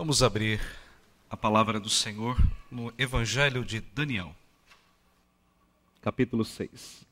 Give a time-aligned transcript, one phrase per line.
[0.00, 0.58] Vamos abrir
[1.28, 2.34] a palavra do Senhor
[2.70, 4.34] no Evangelho de Daniel,
[6.00, 7.06] capítulo 6.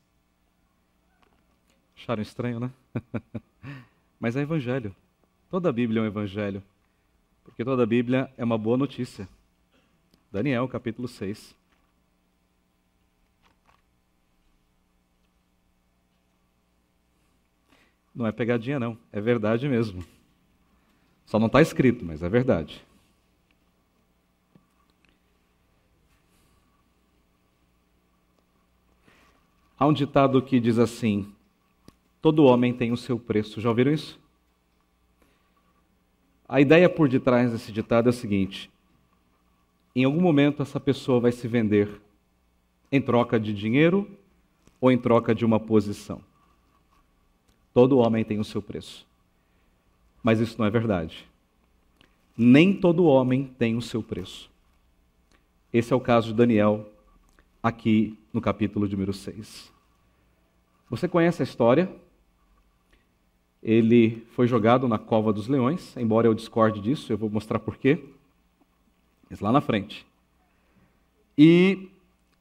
[1.95, 2.71] Acharam estranho, né?
[4.19, 4.95] Mas é Evangelho.
[5.51, 6.63] Toda a Bíblia é um Evangelho.
[7.43, 9.29] Porque toda a Bíblia é uma boa notícia.
[10.31, 11.55] Daniel, capítulo 6.
[18.15, 18.97] Não é pegadinha, não.
[19.13, 20.03] É verdade mesmo.
[21.27, 22.88] Só não está escrito, mas é verdade.
[29.79, 31.33] Há um ditado que diz assim:
[32.21, 33.61] todo homem tem o seu preço.
[33.61, 34.19] Já ouviram isso?
[36.47, 38.69] A ideia por detrás desse ditado é o seguinte:
[39.95, 42.01] em algum momento essa pessoa vai se vender
[42.91, 44.09] em troca de dinheiro
[44.81, 46.21] ou em troca de uma posição.
[47.73, 49.07] Todo homem tem o seu preço.
[50.21, 51.25] Mas isso não é verdade.
[52.35, 54.49] Nem todo homem tem o seu preço.
[55.71, 56.91] Esse é o caso de Daniel,
[57.61, 59.71] aqui no capítulo de número 6.
[60.89, 61.93] Você conhece a história?
[63.61, 68.03] Ele foi jogado na cova dos leões, embora eu discorde disso, eu vou mostrar porquê.
[69.29, 70.07] Mas lá na frente.
[71.37, 71.89] E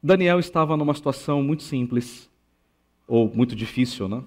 [0.02, 2.30] Daniel estava numa situação muito simples,
[3.06, 4.22] ou muito difícil, né?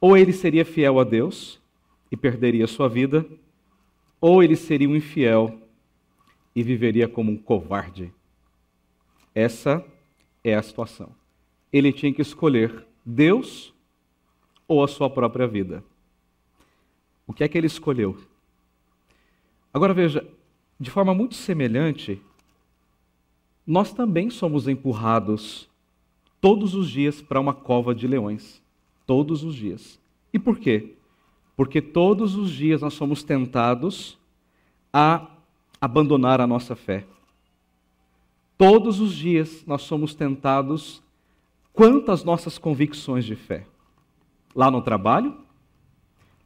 [0.00, 1.60] Ou ele seria fiel a Deus
[2.10, 3.26] e perderia sua vida,
[4.20, 5.60] ou ele seria um infiel
[6.54, 8.12] e viveria como um covarde.
[9.38, 9.84] Essa
[10.42, 11.10] é a situação.
[11.72, 13.72] Ele tinha que escolher Deus
[14.66, 15.84] ou a sua própria vida.
[17.24, 18.18] O que é que ele escolheu?
[19.72, 20.26] Agora veja,
[20.80, 22.20] de forma muito semelhante,
[23.64, 25.68] nós também somos empurrados
[26.40, 28.60] todos os dias para uma cova de leões.
[29.06, 30.00] Todos os dias.
[30.32, 30.96] E por quê?
[31.54, 34.18] Porque todos os dias nós somos tentados
[34.92, 35.30] a
[35.80, 37.06] abandonar a nossa fé.
[38.58, 41.00] Todos os dias nós somos tentados
[41.72, 43.64] quanto às nossas convicções de fé.
[44.52, 45.38] Lá no trabalho,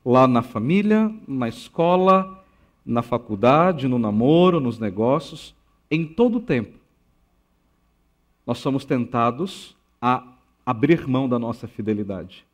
[0.04, 2.44] lá na família, na escola,
[2.84, 5.54] na faculdade, no namoro, nos negócios,
[5.90, 6.78] em todo o tempo.
[8.46, 10.22] Nós somos tentados a
[10.66, 12.44] abrir mão da nossa fidelidade.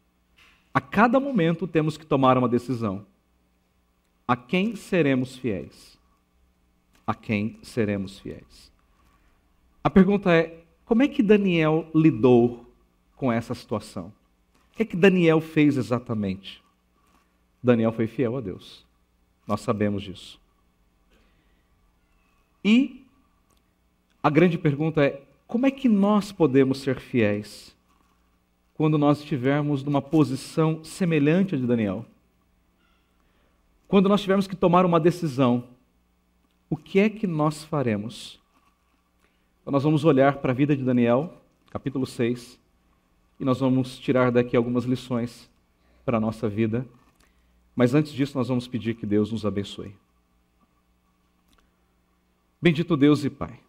[0.72, 3.04] A cada momento temos que tomar uma decisão.
[4.26, 5.98] A quem seremos fiéis?
[7.04, 8.77] A quem seremos fiéis?
[9.88, 10.54] A pergunta é:
[10.84, 12.70] como é que Daniel lidou
[13.16, 14.12] com essa situação?
[14.70, 16.62] O que é que Daniel fez exatamente?
[17.62, 18.84] Daniel foi fiel a Deus.
[19.46, 20.38] Nós sabemos disso.
[22.62, 23.02] E
[24.22, 27.74] a grande pergunta é: como é que nós podemos ser fiéis
[28.74, 32.04] quando nós estivermos numa posição semelhante à de Daniel.
[33.88, 35.64] Quando nós tivermos que tomar uma decisão,
[36.68, 38.38] o que é que nós faremos?
[39.68, 42.58] Então, nós vamos olhar para a vida de Daniel, capítulo 6,
[43.38, 45.46] e nós vamos tirar daqui algumas lições
[46.06, 46.88] para a nossa vida.
[47.76, 49.94] Mas antes disso, nós vamos pedir que Deus nos abençoe.
[52.62, 53.60] Bendito Deus e Pai,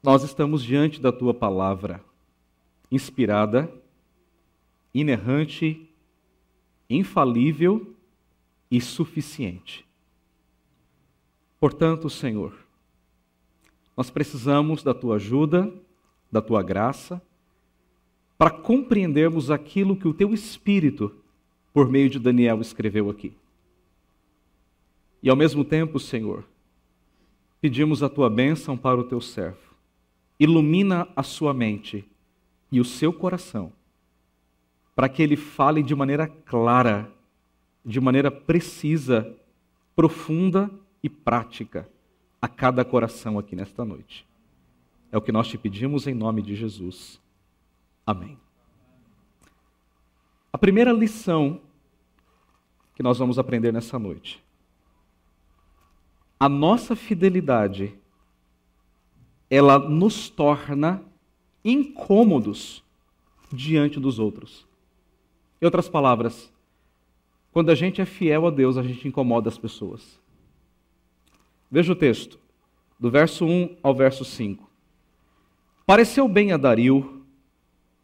[0.00, 2.00] nós estamos diante da tua palavra
[2.92, 3.68] inspirada,
[4.94, 5.90] inerrante,
[6.88, 7.92] infalível
[8.70, 9.84] e suficiente.
[11.58, 12.62] Portanto, Senhor,
[13.96, 15.72] nós precisamos da tua ajuda,
[16.30, 17.20] da tua graça,
[18.38, 21.14] para compreendermos aquilo que o teu Espírito,
[21.72, 23.32] por meio de Daniel, escreveu aqui.
[25.22, 26.44] E ao mesmo tempo, Senhor,
[27.60, 29.72] pedimos a tua bênção para o teu servo.
[30.40, 32.04] Ilumina a sua mente
[32.70, 33.72] e o seu coração,
[34.96, 37.12] para que ele fale de maneira clara,
[37.84, 39.36] de maneira precisa,
[39.94, 40.70] profunda
[41.02, 41.88] e prática
[42.42, 44.26] a cada coração aqui nesta noite.
[45.12, 47.20] É o que nós te pedimos em nome de Jesus.
[48.04, 48.36] Amém.
[50.52, 51.60] A primeira lição
[52.96, 54.42] que nós vamos aprender nessa noite.
[56.40, 57.94] A nossa fidelidade
[59.48, 61.02] ela nos torna
[61.64, 62.82] incômodos
[63.52, 64.66] diante dos outros.
[65.60, 66.50] Em outras palavras,
[67.52, 70.18] quando a gente é fiel a Deus, a gente incomoda as pessoas.
[71.74, 72.38] Veja o texto,
[73.00, 74.70] do verso 1 ao verso 5.
[75.86, 77.24] Pareceu bem a Dario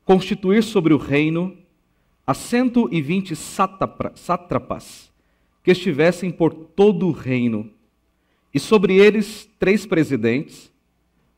[0.06, 1.54] constituir sobre o reino
[2.26, 5.12] a 120 sátrapas
[5.62, 7.70] que estivessem por todo o reino,
[8.54, 10.72] e sobre eles três presidentes,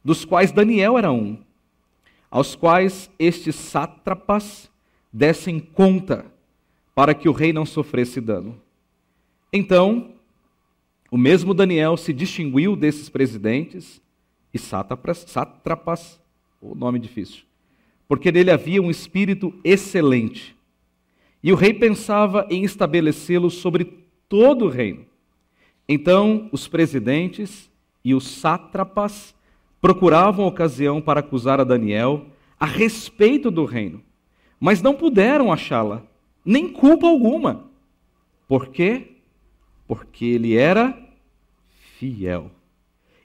[0.04, 1.36] dos quais Daniel era um
[2.30, 4.70] aos quais estes sátrapas
[5.12, 6.26] dessem conta,
[6.94, 8.62] para que o rei não sofresse dano.
[9.52, 10.12] Então
[11.10, 14.00] O mesmo Daniel se distinguiu desses presidentes
[14.54, 16.20] e sátrapas,
[16.60, 17.42] o nome difícil,
[18.06, 20.56] porque nele havia um espírito excelente.
[21.42, 25.06] E o rei pensava em estabelecê-lo sobre todo o reino.
[25.88, 27.68] Então os presidentes
[28.04, 29.34] e os sátrapas
[29.80, 32.26] procuravam ocasião para acusar a Daniel
[32.58, 34.02] a respeito do reino,
[34.60, 36.04] mas não puderam achá-la,
[36.44, 37.64] nem culpa alguma.
[38.46, 39.16] Por quê?
[39.90, 40.96] Porque ele era
[41.98, 42.48] fiel.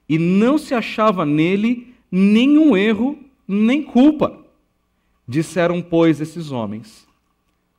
[0.09, 4.43] E não se achava nele nenhum erro, nem culpa.
[5.27, 7.07] Disseram, pois, esses homens: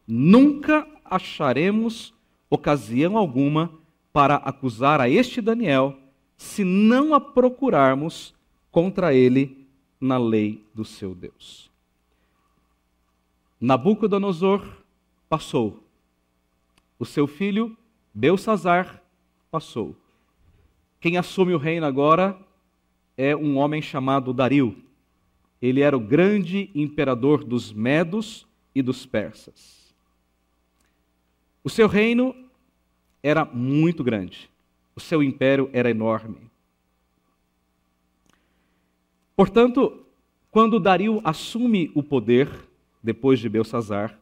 [0.06, 2.15] Nunca acharemos
[2.49, 3.73] ocasião alguma
[4.12, 5.99] para acusar a este Daniel,
[6.37, 8.33] se não a procurarmos
[8.71, 9.67] contra ele
[10.00, 11.69] na lei do seu Deus.
[13.61, 14.65] Nabucodonosor
[15.29, 15.83] passou.
[17.00, 17.77] O seu filho,
[18.18, 19.02] Belsazar,
[19.50, 19.94] passou.
[20.98, 22.34] Quem assume o reino agora
[23.14, 24.74] é um homem chamado Dario.
[25.60, 29.94] Ele era o grande imperador dos Medos e dos Persas.
[31.62, 32.34] O seu reino
[33.22, 34.48] era muito grande.
[34.94, 36.50] O seu império era enorme.
[39.36, 40.06] Portanto,
[40.50, 42.48] quando Dario assume o poder,
[43.02, 44.18] depois de Belsazar,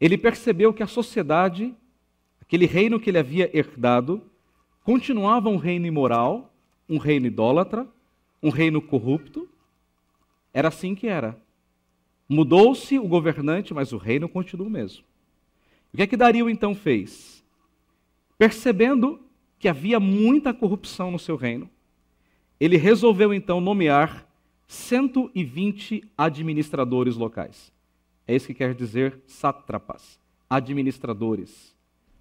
[0.00, 1.74] ele percebeu que a sociedade,
[2.50, 4.20] aquele reino que ele havia herdado,
[4.82, 6.52] continuava um reino imoral,
[6.88, 7.86] um reino idólatra,
[8.42, 9.48] um reino corrupto.
[10.52, 11.40] Era assim que era.
[12.28, 15.04] Mudou-se o governante, mas o reino continua o mesmo.
[15.94, 17.44] O que é que Dario então fez?
[18.36, 19.20] Percebendo
[19.56, 21.70] que havia muita corrupção no seu reino,
[22.58, 24.26] ele resolveu então nomear
[24.66, 27.72] 120 administradores locais.
[28.26, 30.18] É isso que quer dizer sátrapas,
[30.48, 31.78] administradores.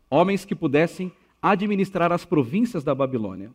[0.09, 1.11] Homens que pudessem
[1.41, 3.51] administrar as províncias da Babilônia.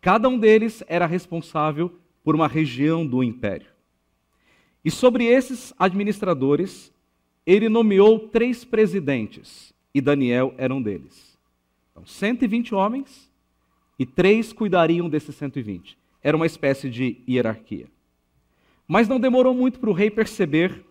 [0.00, 1.92] Cada um deles era responsável
[2.22, 3.66] por uma região do império.
[4.84, 6.92] E sobre esses administradores,
[7.46, 11.36] ele nomeou três presidentes, e Daniel era um deles.
[11.90, 13.28] Então, 120 homens,
[13.98, 17.86] e três cuidariam desses 120 era uma espécie de hierarquia.
[18.86, 20.84] Mas não demorou muito para o rei perceber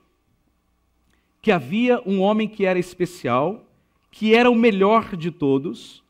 [1.42, 3.67] que havia um homem que era especial,
[4.18, 6.04] que era o melhor de todos,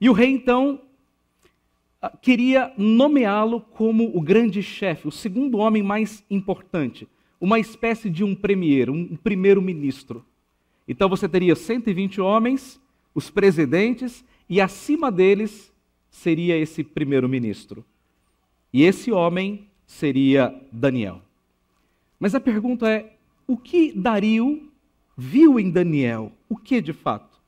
[0.00, 0.80] e o rei então
[2.00, 7.06] ah, queria nomeá-lo como o grande chefe, o segundo homem mais importante,
[7.38, 10.24] uma espécie de um premier, um primeiro-ministro.
[10.88, 12.80] Então você teria 120 homens,
[13.14, 15.70] os presidentes, e acima deles
[16.10, 17.84] seria esse primeiro-ministro.
[18.72, 21.20] E esse homem seria Daniel.
[22.18, 23.12] Mas a pergunta é:
[23.46, 24.66] o que Dario
[25.18, 26.30] viu em Daniel?
[26.48, 27.40] O que de fato?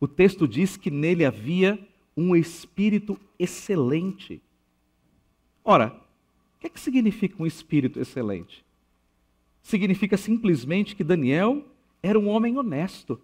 [0.00, 1.78] O texto diz que nele havia
[2.16, 4.40] um espírito excelente.
[5.62, 5.88] Ora,
[6.56, 8.64] o que, é que significa um espírito excelente?
[9.62, 11.62] Significa simplesmente que Daniel
[12.02, 13.20] era um homem honesto,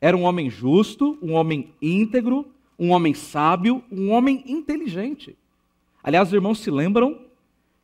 [0.00, 2.46] era um homem justo, um homem íntegro,
[2.78, 5.36] um homem sábio, um homem inteligente.
[6.02, 7.20] Aliás, os irmãos se lembram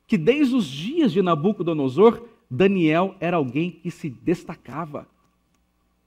[0.06, 5.06] que desde os dias de Nabucodonosor, Daniel era alguém que se destacava.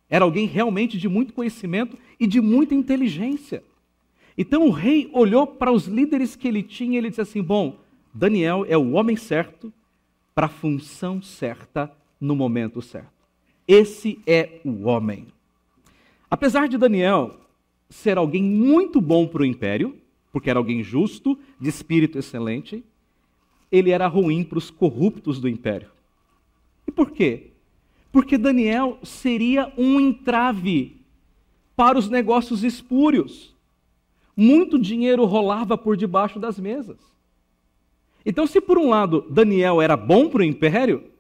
[0.10, 3.64] Era alguém realmente de muito conhecimento e de muita inteligência.
[4.38, 7.80] Então o rei olhou para os líderes que ele tinha e ele disse assim: Bom,
[8.14, 9.74] Daniel é o homem certo
[10.34, 13.12] para a função certa no momento certo.
[13.68, 15.28] Esse é o homem.
[16.30, 17.40] Apesar de Daniel
[17.90, 19.98] ser alguém muito bom para o império,
[20.32, 22.84] porque era alguém justo, de espírito excelente,
[23.72, 25.90] ele era ruim para os corruptos do império.
[26.86, 27.52] E por quê?
[28.18, 30.98] Porque Daniel seria um entrave
[31.76, 33.56] para os negócios espúrios.
[34.36, 36.98] Muito dinheiro rolava por debaixo das mesas.
[38.26, 41.12] Então, se por um lado Daniel era bom para o império,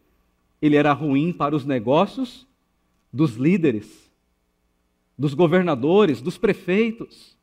[0.59, 2.47] ele era ruim para os negócios
[3.13, 4.11] dos líderes,
[5.15, 7.37] dos governadores, dos prefeitos.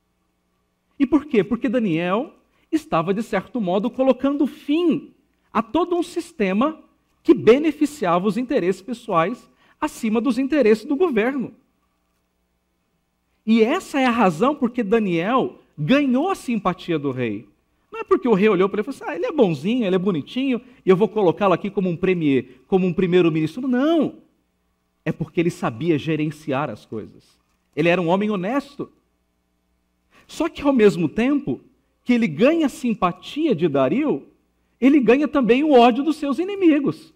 [0.98, 1.44] E por quê?
[1.44, 2.34] Porque Daniel
[2.72, 5.14] estava, de certo modo, colocando fim
[5.52, 6.82] a todo um sistema
[7.24, 9.50] que beneficiava os interesses pessoais
[9.80, 11.52] acima dos interesses do governo.
[13.46, 17.48] E essa é a razão porque Daniel ganhou a simpatia do rei.
[17.90, 19.86] Não é porque o rei olhou para ele e falou assim: ah, ele é bonzinho,
[19.86, 23.66] ele é bonitinho, e eu vou colocá-lo aqui como um premier, como um primeiro-ministro.
[23.66, 24.16] Não.
[25.02, 27.24] É porque ele sabia gerenciar as coisas.
[27.74, 28.90] Ele era um homem honesto.
[30.26, 31.60] Só que ao mesmo tempo
[32.04, 34.26] que ele ganha a simpatia de Dario,
[34.80, 37.13] ele ganha também o ódio dos seus inimigos.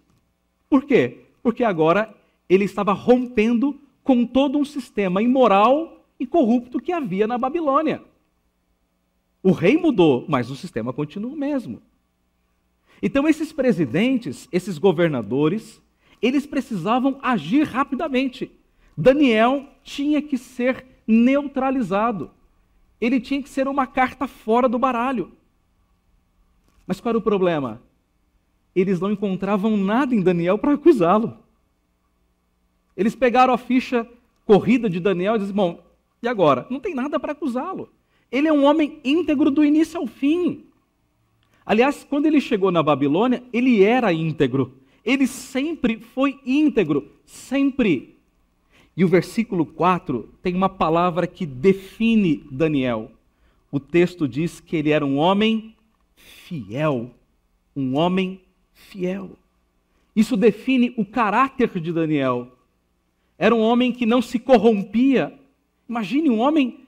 [0.69, 1.25] Por quê?
[1.41, 2.13] Porque agora
[2.47, 8.03] ele estava rompendo com todo um sistema imoral e corrupto que havia na Babilônia.
[9.41, 11.81] O rei mudou, mas o sistema continua o mesmo.
[13.01, 15.81] Então, esses presidentes, esses governadores,
[16.21, 18.51] eles precisavam agir rapidamente.
[18.97, 22.31] Daniel tinha que ser neutralizado.
[22.99, 25.31] Ele tinha que ser uma carta fora do baralho.
[26.85, 27.81] Mas qual era o problema?
[28.79, 31.37] Eles não encontravam nada em Daniel para acusá-lo.
[32.95, 34.07] Eles pegaram a ficha
[34.45, 35.83] corrida de Daniel e disseram: Bom,
[36.21, 36.67] e agora?
[36.69, 37.89] Não tem nada para acusá-lo.
[38.31, 40.65] Ele é um homem íntegro do início ao fim.
[41.65, 44.73] Aliás, quando ele chegou na Babilônia, ele era íntegro.
[45.03, 48.15] Ele sempre foi íntegro, sempre.
[48.95, 53.11] E o versículo 4 tem uma palavra que define Daniel.
[53.71, 55.75] O texto diz que ele era um homem
[56.15, 57.11] fiel.
[57.75, 58.41] Um homem
[58.79, 59.31] fiel.
[60.15, 62.51] Isso define o caráter de Daniel.
[63.37, 65.37] Era um homem que não se corrompia.
[65.87, 66.87] Imagine um homem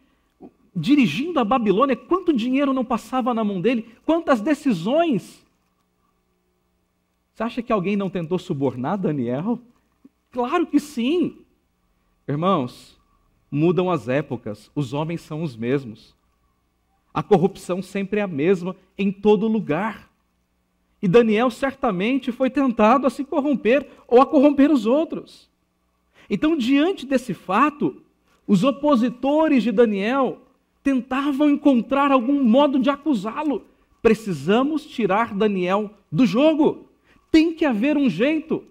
[0.76, 5.46] dirigindo a Babilônia, quanto dinheiro não passava na mão dele, quantas decisões.
[7.34, 9.60] Você acha que alguém não tentou subornar Daniel?
[10.32, 11.38] Claro que sim.
[12.28, 13.00] Irmãos,
[13.50, 16.16] mudam as épocas, os homens são os mesmos.
[17.14, 20.11] A corrupção sempre é a mesma em todo lugar.
[21.02, 25.50] E Daniel certamente foi tentado a se corromper ou a corromper os outros.
[26.30, 28.02] Então, diante desse fato,
[28.48, 30.42] os opositores de Daniel
[30.84, 33.66] tentavam encontrar algum modo de acusá-lo.
[34.02, 36.88] Precisamos tirar Daniel do jogo.
[37.32, 38.64] Tem que haver um jeito.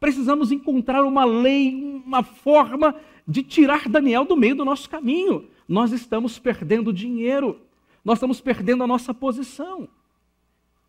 [0.00, 2.94] Precisamos encontrar uma lei, uma forma
[3.26, 5.46] de tirar Daniel do meio do nosso caminho.
[5.68, 7.60] Nós estamos perdendo dinheiro.
[8.04, 9.88] Nós estamos perdendo a nossa posição.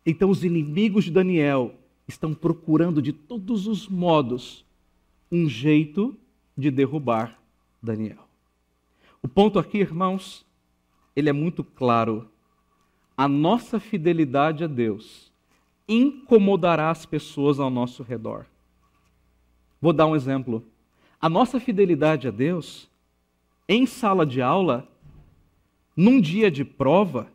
[0.04, 1.74] Então, os inimigos de Daniel
[2.08, 4.64] estão procurando de todos os modos
[5.30, 6.16] um jeito
[6.56, 7.38] de derrubar
[7.82, 8.26] Daniel.
[9.22, 10.44] O ponto aqui, irmãos,
[11.14, 12.28] ele é muito claro.
[13.16, 15.30] A nossa fidelidade a Deus
[15.88, 18.46] incomodará as pessoas ao nosso redor.
[19.80, 20.64] Vou dar um exemplo.
[21.20, 22.88] A nossa fidelidade a Deus,
[23.68, 24.88] em sala de aula,
[25.96, 27.30] num dia de prova,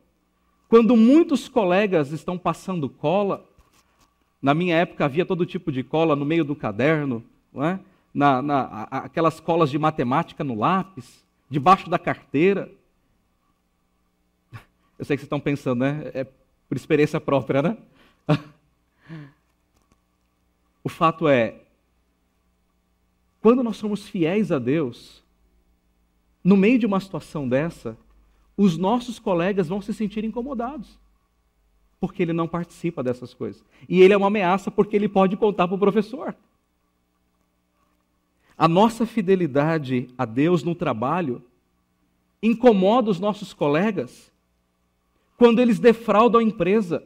[0.67, 3.45] quando muitos colegas estão passando cola,
[4.41, 7.23] na minha época havia todo tipo de cola no meio do caderno,
[7.55, 7.79] é?
[8.13, 12.71] na, na, aquelas colas de matemática no lápis, debaixo da carteira.
[14.97, 16.11] Eu sei que vocês estão pensando, né?
[16.13, 16.27] É
[16.67, 17.77] por experiência própria, né?
[20.83, 21.61] o fato é,
[23.41, 25.23] quando nós somos fiéis a Deus,
[26.43, 27.97] no meio de uma situação dessa,
[28.57, 30.99] os nossos colegas vão se sentir incomodados.
[31.99, 33.63] Porque ele não participa dessas coisas.
[33.87, 36.35] E ele é uma ameaça porque ele pode contar para o professor.
[38.57, 41.43] A nossa fidelidade a Deus no trabalho
[42.41, 44.31] incomoda os nossos colegas
[45.37, 47.05] quando eles defraudam a empresa,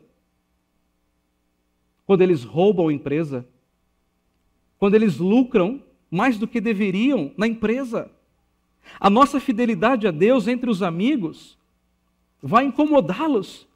[2.06, 3.48] quando eles roubam a empresa,
[4.78, 8.12] quando eles lucram mais do que deveriam na empresa.
[9.00, 11.58] A nossa fidelidade a Deus entre os amigos
[12.42, 13.68] vai incomodá-los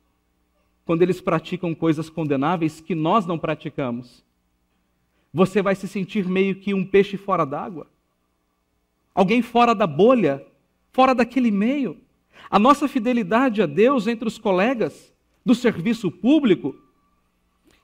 [0.86, 4.24] quando eles praticam coisas condenáveis que nós não praticamos
[5.34, 7.88] você vai se sentir meio que um peixe fora d'água.
[9.16, 10.46] Alguém fora da bolha,
[10.92, 11.98] fora daquele meio.
[12.50, 15.12] A nossa fidelidade a Deus entre os colegas
[15.44, 16.76] do serviço público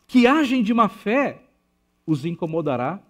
[0.05, 1.41] que agem de má fé
[2.05, 3.01] os incomodará.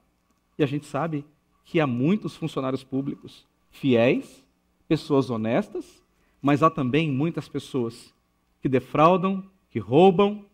[0.58, 1.26] E a gente sabe
[1.66, 4.46] que há muitos funcionários públicos fiéis,
[4.88, 6.02] pessoas honestas,
[6.42, 8.14] mas há também muitas pessoas
[8.62, 10.46] que defraudam, que roubam,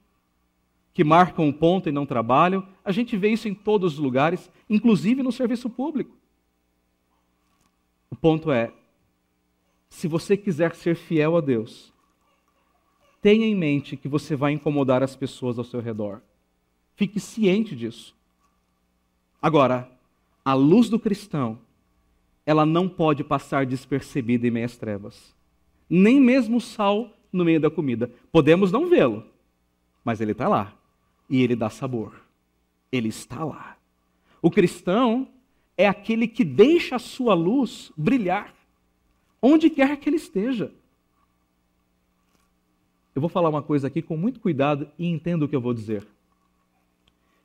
[0.93, 2.67] que marcam o ponto e não trabalham.
[2.83, 6.15] A gente vê isso em todos os lugares, inclusive no serviço público.
[8.09, 8.71] O ponto é:
[9.89, 11.93] se você quiser ser fiel a Deus,
[13.21, 16.21] tenha em mente que você vai incomodar as pessoas ao seu redor.
[16.95, 18.15] Fique ciente disso.
[19.41, 19.91] Agora,
[20.43, 21.59] a luz do cristão,
[22.45, 25.33] ela não pode passar despercebida em meias trevas.
[25.89, 28.11] Nem mesmo o sal no meio da comida.
[28.31, 29.25] Podemos não vê-lo,
[30.03, 30.73] mas ele está lá
[31.29, 32.13] e ele dá sabor.
[32.91, 33.77] Ele está lá.
[34.41, 35.27] O cristão
[35.77, 38.53] é aquele que deixa a sua luz brilhar
[39.41, 40.71] onde quer que ele esteja.
[43.13, 45.73] Eu vou falar uma coisa aqui com muito cuidado e entenda o que eu vou
[45.73, 46.05] dizer.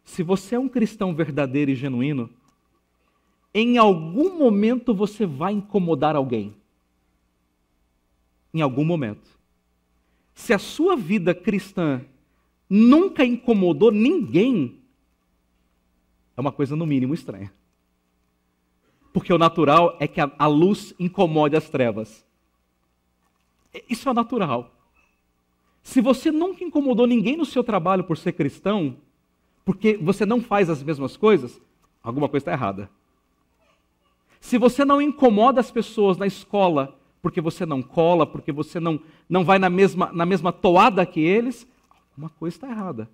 [0.02, 2.30] Se você é um cristão verdadeiro e genuíno,
[3.52, 6.54] em algum momento você vai incomodar alguém.
[8.54, 9.28] Em algum momento.
[10.34, 12.00] Se a sua vida cristã
[12.68, 14.80] nunca incomodou ninguém,
[16.36, 17.52] é uma coisa no mínimo estranha.
[19.12, 22.24] Porque o natural é que a, luz incomode as trevas.
[23.88, 24.72] Isso é natural.
[25.82, 28.96] Se você nunca incomodou ninguém no seu trabalho por ser cristão,
[29.64, 31.60] porque você não faz as mesmas coisas,
[32.02, 32.90] alguma coisa está errada.
[34.40, 38.98] Se você não incomoda as pessoas na escola porque você não cola, porque você não,
[39.28, 41.66] não vai na mesma, na mesma toada que eles,
[42.10, 43.10] alguma coisa está errada.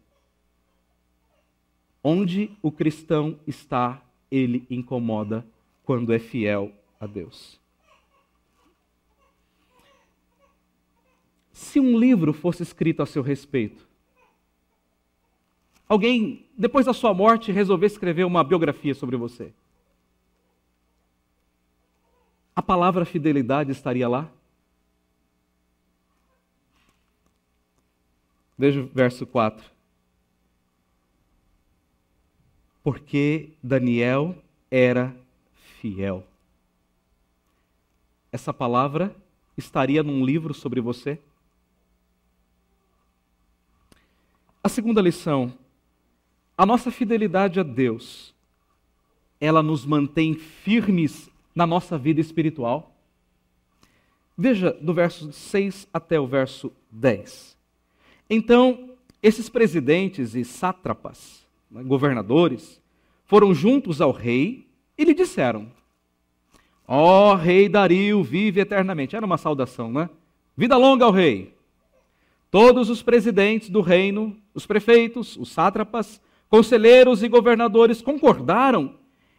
[2.03, 5.45] Onde o cristão está, ele incomoda
[5.85, 7.61] quando é fiel a Deus.
[11.53, 13.89] Se um livro fosse escrito a seu respeito,
[15.89, 19.53] alguém, depois da sua morte, resolver escrever uma biografia sobre você,
[22.57, 24.33] a palavra fidelidade estaria lá?
[28.57, 29.71] Veja o verso 4.
[32.83, 34.35] Porque Daniel
[34.71, 35.15] era
[35.81, 36.27] fiel.
[38.33, 39.15] Essa palavra
[39.55, 41.21] estaria num livro sobre você?
[44.65, 45.53] A segunda lição:
[46.57, 48.35] a nossa fidelidade a Deus,
[49.39, 52.95] ela nos mantém firmes na nossa vida espiritual?
[54.37, 57.57] Veja do verso 6 até o verso 10.
[58.29, 58.91] Então,
[59.23, 62.81] esses presidentes e sátrapas, né, governadores,
[63.25, 65.73] foram juntos ao rei e lhe disseram:
[66.87, 69.17] Ó oh, rei Dario, vive eternamente.
[69.17, 70.11] Era uma saudação, né?
[70.55, 71.55] Vida longa ao rei.
[72.51, 78.95] Todos os presidentes do reino, os prefeitos, os sátrapas, conselheiros e governadores concordaram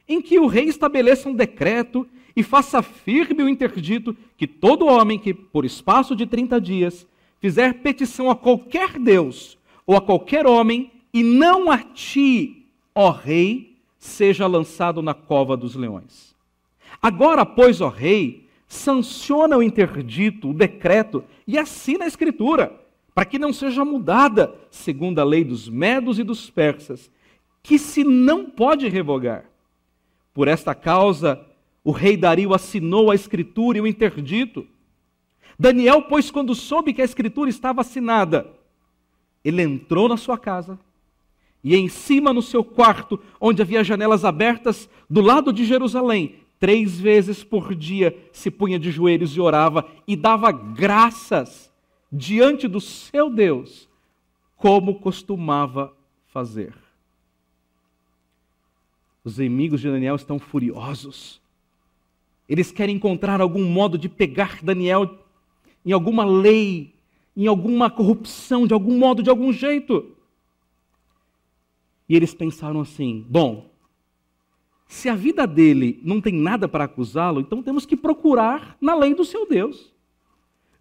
[0.07, 5.17] em que o rei estabeleça um decreto e faça firme o interdito que todo homem
[5.17, 7.07] que, por espaço de 30 dias,
[7.39, 13.75] fizer petição a qualquer Deus ou a qualquer homem, e não a ti, ó rei,
[13.97, 16.35] seja lançado na cova dos leões.
[17.01, 22.73] Agora, pois, ó rei, sanciona o interdito, o decreto, e assina a escritura,
[23.15, 27.09] para que não seja mudada, segundo a lei dos medos e dos persas,
[27.63, 29.45] que se não pode revogar.
[30.37, 31.43] Por esta causa,
[31.83, 34.67] o rei Dario assinou a escritura e o interdito.
[35.57, 38.47] Daniel, pois, quando soube que a escritura estava assinada,
[39.43, 40.77] ele entrou na sua casa
[41.63, 46.99] e em cima no seu quarto, onde havia janelas abertas, do lado de Jerusalém, três
[46.99, 51.73] vezes por dia se punha de joelhos e orava e dava graças
[52.11, 53.89] diante do seu Deus,
[54.55, 55.91] como costumava
[56.27, 56.86] fazer.
[59.27, 61.41] Os inimigos de Daniel estão furiosos.
[62.47, 65.19] Eles querem encontrar algum modo de pegar Daniel
[65.85, 66.93] em alguma lei,
[67.35, 70.15] em alguma corrupção, de algum modo, de algum jeito.
[72.07, 73.69] E eles pensaram assim: bom,
[74.87, 79.13] se a vida dele não tem nada para acusá-lo, então temos que procurar na lei
[79.13, 79.93] do seu Deus.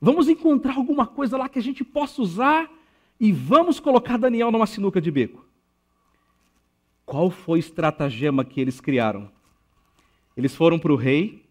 [0.01, 2.71] Vamos encontrar alguma coisa lá que a gente possa usar
[3.19, 5.46] e vamos colocar Daniel numa sinuca de beco.
[7.07, 9.31] Qual foi o estratagema que eles criaram?
[10.37, 11.47] Eles foram para o rei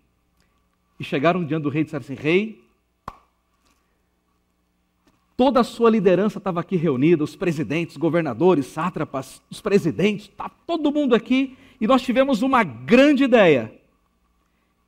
[1.00, 2.62] e chegaram diante do rei e disseram assim: Rei,
[5.38, 10.92] toda a sua liderança estava aqui reunida, os presidentes, governadores, sátrapas, os presidentes, está todo
[10.92, 13.74] mundo aqui, e nós tivemos uma grande ideia.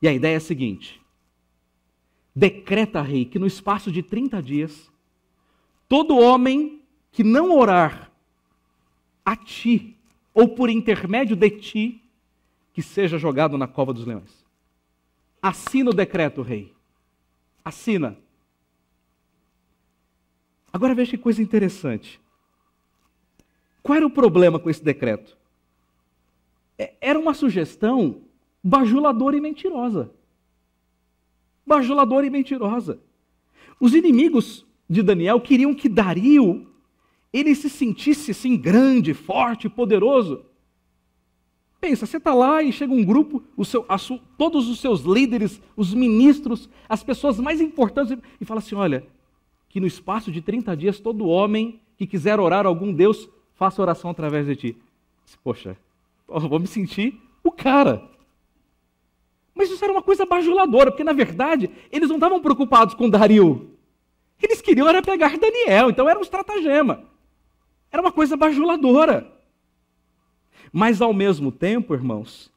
[0.02, 1.02] E a ideia é a seguinte:
[2.36, 4.92] decreta, rei, que no espaço de 30 dias,
[5.88, 8.12] todo homem que não orar
[9.26, 9.97] a ti
[10.38, 12.04] ou por intermédio de ti,
[12.72, 14.46] que seja jogado na cova dos leões.
[15.42, 16.76] Assina o decreto, rei.
[17.66, 18.16] Assina.
[20.72, 22.22] Agora veja que coisa interessante.
[23.82, 25.36] Qual era o problema com esse decreto?
[26.78, 28.22] É, era uma sugestão
[28.64, 30.12] bajuladora e mentirosa.
[31.66, 33.00] Bajuladora e mentirosa.
[33.80, 36.67] Os inimigos de Daniel queriam que Dario
[37.32, 40.46] ele se sentisse assim grande, forte, poderoso.
[41.80, 45.94] Pensa, você está lá e chega um grupo, seu, su, todos os seus líderes, os
[45.94, 49.06] ministros, as pessoas mais importantes, e fala assim: olha,
[49.70, 53.82] que no espaço de 30 dias todo homem que quiser orar a algum Deus faça
[53.82, 54.78] oração através de ti.
[55.44, 55.78] Poxa,
[56.28, 58.10] vou me sentir o cara.
[59.54, 63.72] Mas isso era uma coisa bajuladora, porque na verdade eles não estavam preocupados com Dario.
[64.42, 67.04] Eles queriam era pegar Daniel, então era um estratagema.
[67.92, 69.32] Era uma coisa bajuladora.
[70.72, 72.52] Mas ao mesmo tempo, irmãos,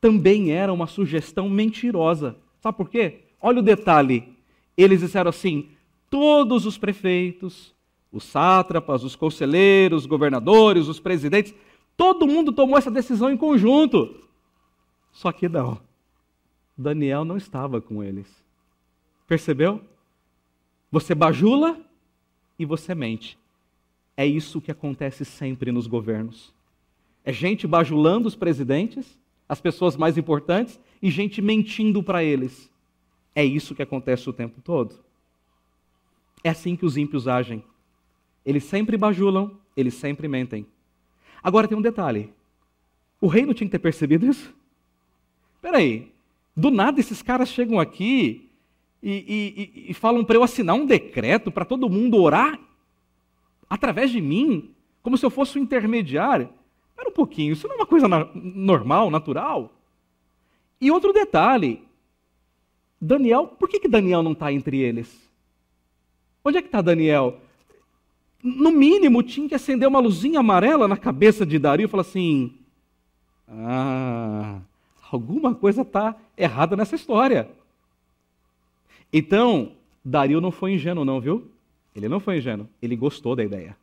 [0.00, 2.36] também era uma sugestão mentirosa.
[2.60, 3.20] Sabe por quê?
[3.40, 4.36] Olha o detalhe.
[4.76, 5.70] Eles disseram assim:
[6.10, 7.74] todos os prefeitos,
[8.12, 11.54] os sátrapas, os conselheiros, os governadores, os presidentes,
[11.96, 14.20] todo mundo tomou essa decisão em conjunto.
[15.12, 15.80] Só que não.
[16.76, 18.26] Daniel não estava com eles.
[19.28, 19.80] Percebeu?
[20.90, 21.80] Você bajula,
[22.58, 23.38] e você mente.
[24.16, 26.52] É isso que acontece sempre nos governos.
[27.24, 32.70] É gente bajulando os presidentes, as pessoas mais importantes, e gente mentindo para eles.
[33.34, 34.94] É isso que acontece o tempo todo.
[36.42, 37.64] É assim que os ímpios agem.
[38.44, 40.66] Eles sempre bajulam, eles sempre mentem.
[41.42, 42.32] Agora tem um detalhe.
[43.20, 44.54] O rei não tinha que ter percebido isso?
[45.56, 46.12] Espera aí.
[46.54, 48.48] Do nada esses caras chegam aqui
[49.02, 52.60] e, e, e falam para eu assinar um decreto para todo mundo orar
[53.74, 54.70] através de mim,
[55.02, 56.48] como se eu fosse um intermediário.
[56.90, 59.72] Espera um pouquinho, isso não é uma coisa na, normal, natural?
[60.80, 61.82] E outro detalhe,
[63.00, 65.28] Daniel, por que, que Daniel não está entre eles?
[66.44, 67.40] Onde é que está Daniel?
[68.42, 72.54] No mínimo, tinha que acender uma luzinha amarela na cabeça de Dario e falar assim:
[73.48, 74.60] Ah,
[75.10, 77.50] alguma coisa está errada nessa história.
[79.12, 79.72] Então,
[80.04, 81.50] Dario não foi ingênuo, não, viu?
[81.94, 83.76] Ele não foi ingênuo, ele gostou da ideia.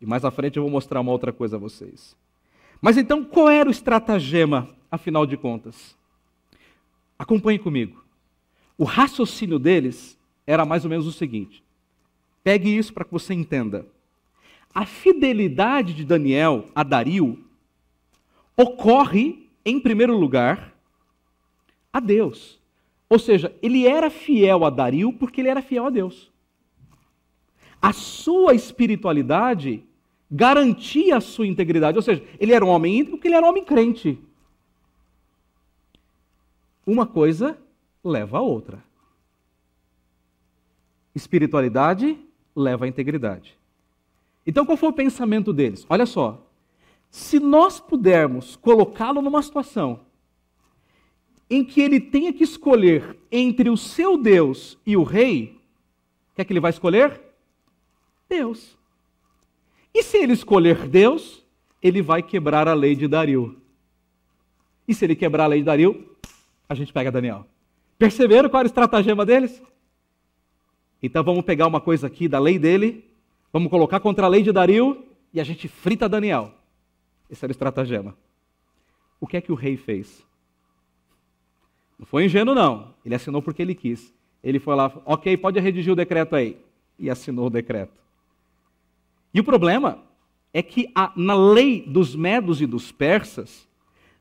[0.00, 2.16] E mais à frente eu vou mostrar uma outra coisa a vocês.
[2.80, 5.96] Mas então, qual era o estratagema, afinal de contas?
[7.18, 8.04] Acompanhe comigo.
[8.76, 11.62] O raciocínio deles era mais ou menos o seguinte:
[12.42, 13.86] pegue isso para que você entenda.
[14.74, 17.38] A fidelidade de Daniel a Dario
[18.56, 20.74] ocorre, em primeiro lugar,
[21.92, 22.58] a Deus.
[23.08, 26.31] Ou seja, ele era fiel a Dario porque ele era fiel a Deus.
[27.82, 29.84] A sua espiritualidade
[30.30, 31.98] garantia a sua integridade.
[31.98, 34.18] Ou seja, ele era um homem íntegro porque ele era um homem crente.
[36.86, 37.58] Uma coisa
[38.02, 38.82] leva a outra.
[41.14, 42.18] Espiritualidade
[42.56, 43.58] leva à integridade.
[44.46, 45.86] Então, qual foi o pensamento deles?
[45.88, 46.46] Olha só.
[47.10, 50.00] Se nós pudermos colocá-lo numa situação
[51.48, 55.60] em que ele tenha que escolher entre o seu Deus e o rei,
[56.32, 57.20] o que é que ele vai escolher?
[58.32, 58.78] Deus.
[59.92, 61.44] E se ele escolher Deus,
[61.82, 63.60] ele vai quebrar a lei de Dario.
[64.88, 66.16] E se ele quebrar a lei de Dario,
[66.66, 67.46] a gente pega Daniel.
[67.98, 69.62] Perceberam qual era o estratagema deles?
[71.02, 73.04] Então vamos pegar uma coisa aqui da lei dele,
[73.52, 76.54] vamos colocar contra a lei de Dario e a gente frita Daniel.
[77.28, 78.16] Esse era o estratagema.
[79.20, 80.24] O que é que o rei fez?
[81.98, 82.94] Não foi ingênuo, não.
[83.04, 84.12] Ele assinou porque ele quis.
[84.42, 86.58] Ele foi lá, ok, pode redigir o decreto aí.
[86.98, 88.01] E assinou o decreto.
[89.32, 90.02] E o problema
[90.52, 93.66] é que a, na lei dos medos e dos persas,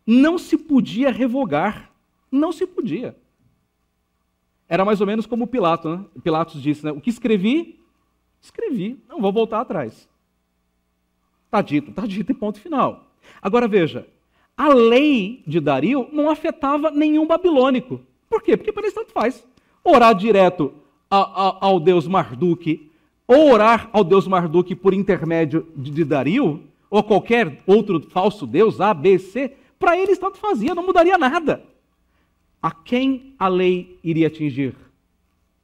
[0.06, 1.92] não se podia revogar.
[2.32, 3.16] Não se podia.
[4.68, 6.06] Era mais ou menos como Pilato, né?
[6.24, 6.92] Pilatos disse, né?
[6.92, 7.80] O que escrevi,
[8.42, 8.98] escrevi.
[9.10, 10.08] Não vou voltar atrás.
[11.46, 13.12] Está dito, está dito e ponto final.
[13.42, 14.08] Agora veja,
[14.56, 18.00] a lei de Dario não afetava nenhum babilônico.
[18.30, 18.56] Por quê?
[18.56, 19.46] Porque para eles tanto faz.
[19.84, 20.74] Orar direto
[21.10, 22.90] ao deus Marduk,
[23.32, 28.94] ou orar ao deus Marduk por intermédio de Dario, ou qualquer outro falso deus, A,
[28.94, 31.64] B, C, para eles tanto fazia, não mudaria nada.
[32.62, 34.76] A quem a lei iria atingir?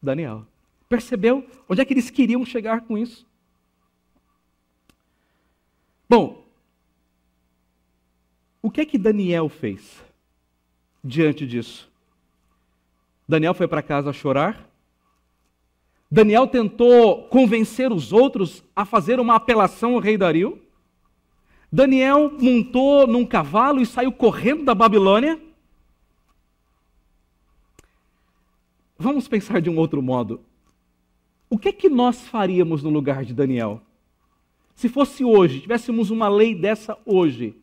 [0.02, 0.46] Daniel.
[0.88, 3.28] Percebeu onde é que eles queriam chegar com isso?
[6.10, 6.46] Bom,
[8.62, 10.02] o que é que Daniel fez
[11.04, 11.92] diante disso?
[13.28, 14.67] Daniel foi para casa chorar?
[16.10, 20.62] Daniel tentou convencer os outros a fazer uma apelação ao rei Dario?
[21.72, 25.40] Daniel montou num cavalo e saiu correndo da Babilônia?
[28.98, 30.42] Vamos pensar de um outro modo.
[31.50, 33.82] O que é que nós faríamos no lugar de Daniel?
[34.74, 37.56] Se fosse hoje, tivéssemos uma lei dessa hoje,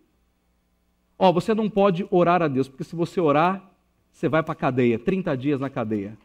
[1.18, 3.70] Ó, oh, você não pode orar a Deus, porque se você orar,
[4.12, 6.18] você vai para a cadeia, 30 dias na cadeia.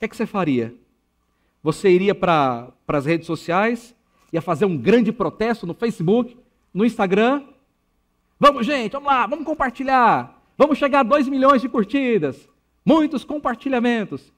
[0.00, 0.74] Que, é que você faria?
[1.62, 3.94] Você iria para as redes sociais,
[4.32, 6.38] ia fazer um grande protesto no Facebook,
[6.72, 7.42] no Instagram.
[8.38, 10.42] Vamos, gente, vamos lá, vamos compartilhar.
[10.56, 12.48] Vamos chegar a 2 milhões de curtidas,
[12.82, 14.32] muitos compartilhamentos.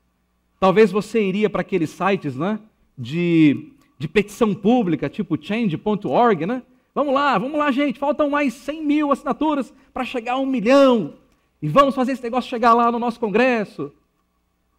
[0.58, 2.58] Talvez você iria para aqueles sites né,
[2.98, 6.62] de, de petição pública, tipo change.org, né?
[6.92, 8.00] Vamos lá, vamos lá, gente.
[8.00, 11.14] Faltam mais 100 mil assinaturas para chegar a um milhão.
[11.62, 13.92] E vamos fazer esse negócio chegar lá no nosso Congresso.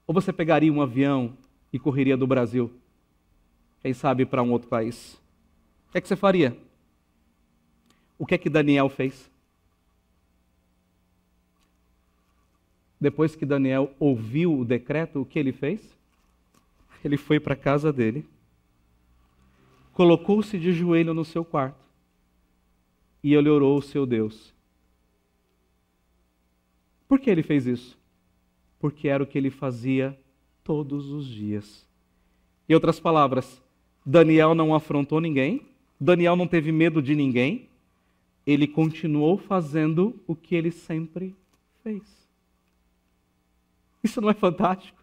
[0.06, 1.38] Ou você pegaria um avião
[1.72, 2.72] e correria do Brasil?
[3.82, 5.14] Quem sabe para um outro país?
[5.88, 6.58] O que é que você faria?
[8.18, 9.30] O que é que Daniel fez?
[13.00, 15.98] Depois que Daniel ouviu o decreto, o que ele fez?
[17.04, 18.26] Ele foi para a casa dele,
[19.92, 21.84] colocou-se de joelho no seu quarto
[23.22, 24.54] e ele orou ao seu Deus.
[27.08, 27.98] Por que ele fez isso?
[28.84, 30.14] Porque era o que ele fazia
[30.62, 31.88] todos os dias.
[32.68, 33.64] Em outras palavras,
[34.06, 35.62] Daniel não afrontou ninguém,
[35.98, 37.70] Daniel não teve medo de ninguém,
[38.46, 41.34] ele continuou fazendo o que ele sempre
[41.82, 42.04] fez.
[44.04, 45.02] Isso não é fantástico?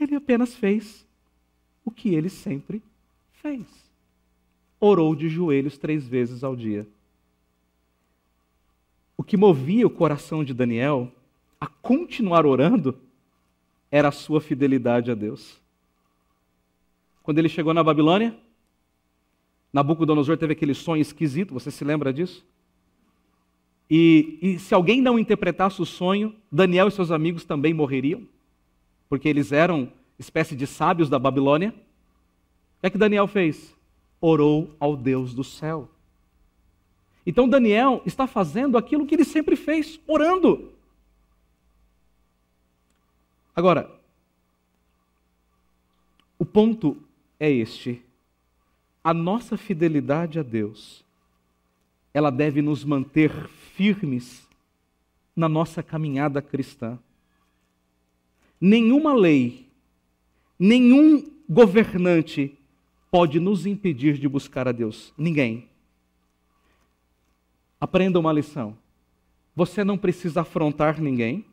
[0.00, 1.06] Ele apenas fez
[1.84, 2.82] o que ele sempre
[3.34, 3.68] fez.
[4.80, 6.88] Orou de joelhos três vezes ao dia.
[9.16, 11.12] O que movia o coração de Daniel
[11.64, 12.94] a continuar orando
[13.90, 15.58] era a sua fidelidade a Deus.
[17.22, 18.36] Quando ele chegou na Babilônia,
[19.72, 22.44] Nabucodonosor teve aquele sonho esquisito, você se lembra disso?
[23.88, 28.22] E, e, se alguém não interpretasse o sonho, Daniel e seus amigos também morreriam,
[29.08, 31.70] porque eles eram espécie de sábios da Babilônia.
[31.70, 33.74] O que é que Daniel fez?
[34.20, 35.88] Orou ao Deus do céu.
[37.26, 40.73] Então Daniel está fazendo aquilo que ele sempre fez, orando.
[43.54, 43.90] Agora,
[46.38, 46.96] o ponto
[47.38, 48.02] é este:
[49.02, 51.04] a nossa fidelidade a Deus,
[52.12, 53.30] ela deve nos manter
[53.74, 54.48] firmes
[55.36, 56.98] na nossa caminhada cristã.
[58.60, 59.68] Nenhuma lei,
[60.58, 62.56] nenhum governante
[63.10, 65.12] pode nos impedir de buscar a Deus.
[65.16, 65.68] Ninguém.
[67.80, 68.76] Aprenda uma lição.
[69.54, 71.44] Você não precisa afrontar ninguém,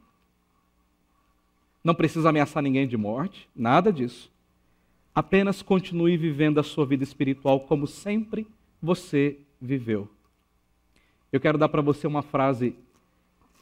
[1.84, 4.32] não precisa ameaçar ninguém de morte, nada disso.
[5.14, 8.48] Apenas continue vivendo a sua vida espiritual como sempre
[8.82, 10.10] você viveu.
[11.32, 12.76] Eu quero dar para você uma frase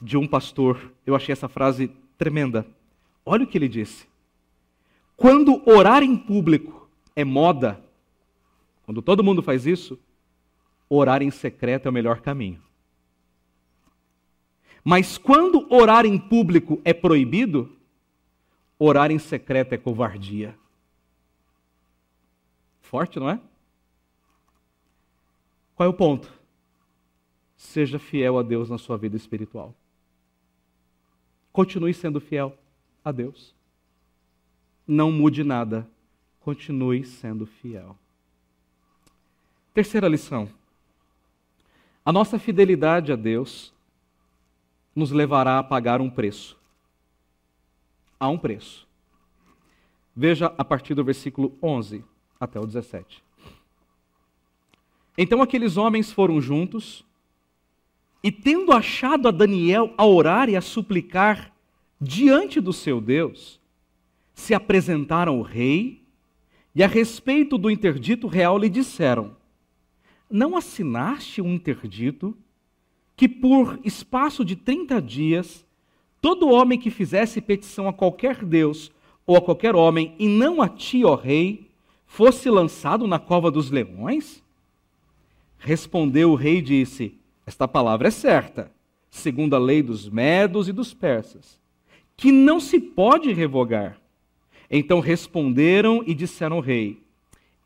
[0.01, 0.91] de um pastor.
[1.05, 2.65] Eu achei essa frase tremenda.
[3.25, 4.07] Olha o que ele disse.
[5.15, 7.83] Quando orar em público é moda,
[8.83, 9.99] quando todo mundo faz isso,
[10.89, 12.61] orar em secreto é o melhor caminho.
[14.83, 17.69] Mas quando orar em público é proibido,
[18.79, 20.57] orar em secreto é covardia.
[22.81, 23.39] Forte, não é?
[25.75, 26.33] Qual é o ponto?
[27.55, 29.75] Seja fiel a Deus na sua vida espiritual.
[31.51, 32.57] Continue sendo fiel
[33.03, 33.53] a Deus.
[34.87, 35.87] Não mude nada.
[36.39, 37.95] Continue sendo fiel.
[39.73, 40.49] Terceira lição.
[42.03, 43.73] A nossa fidelidade a Deus
[44.95, 46.58] nos levará a pagar um preço.
[48.19, 48.87] Há um preço.
[50.15, 52.03] Veja a partir do versículo 11
[52.39, 53.23] até o 17.
[55.17, 57.05] Então aqueles homens foram juntos,
[58.21, 61.53] e tendo achado a Daniel a orar e a suplicar
[61.99, 63.59] diante do seu Deus,
[64.33, 66.01] se apresentaram ao rei,
[66.75, 69.35] e a respeito do interdito real lhe disseram:
[70.29, 72.37] Não assinaste um interdito
[73.15, 75.65] que por espaço de 30 dias
[76.21, 78.91] todo homem que fizesse petição a qualquer Deus
[79.25, 81.69] ou a qualquer homem, e não a ti, ó rei,
[82.07, 84.43] fosse lançado na cova dos leões?
[85.59, 88.71] Respondeu o rei e disse: Esta palavra é certa,
[89.09, 91.59] segundo a lei dos medos e dos persas,
[92.17, 93.99] que não se pode revogar.
[94.69, 97.01] Então responderam e disseram ao rei: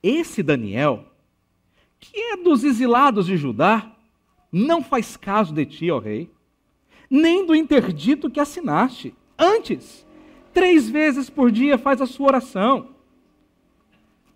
[0.01, 1.05] Esse Daniel,
[1.99, 3.95] que é dos exilados de Judá,
[4.51, 6.29] não faz caso de ti, ó rei,
[7.13, 9.13] nem do interdito que assinaste.
[9.37, 10.05] Antes,
[10.53, 12.93] três vezes por dia faz a sua oração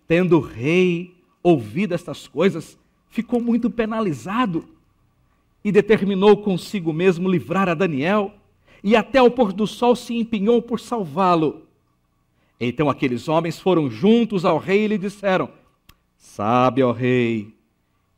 [0.08, 2.78] Tendo o rei ouvido estas coisas,
[3.10, 4.64] ficou muito penalizado
[5.62, 8.32] e determinou consigo mesmo livrar a Daniel,
[8.82, 11.66] e até o pôr do sol se empenhou por salvá-lo.
[12.58, 15.50] Então aqueles homens foram juntos ao rei e lhe disseram:
[16.16, 17.52] Sabe, ó rei,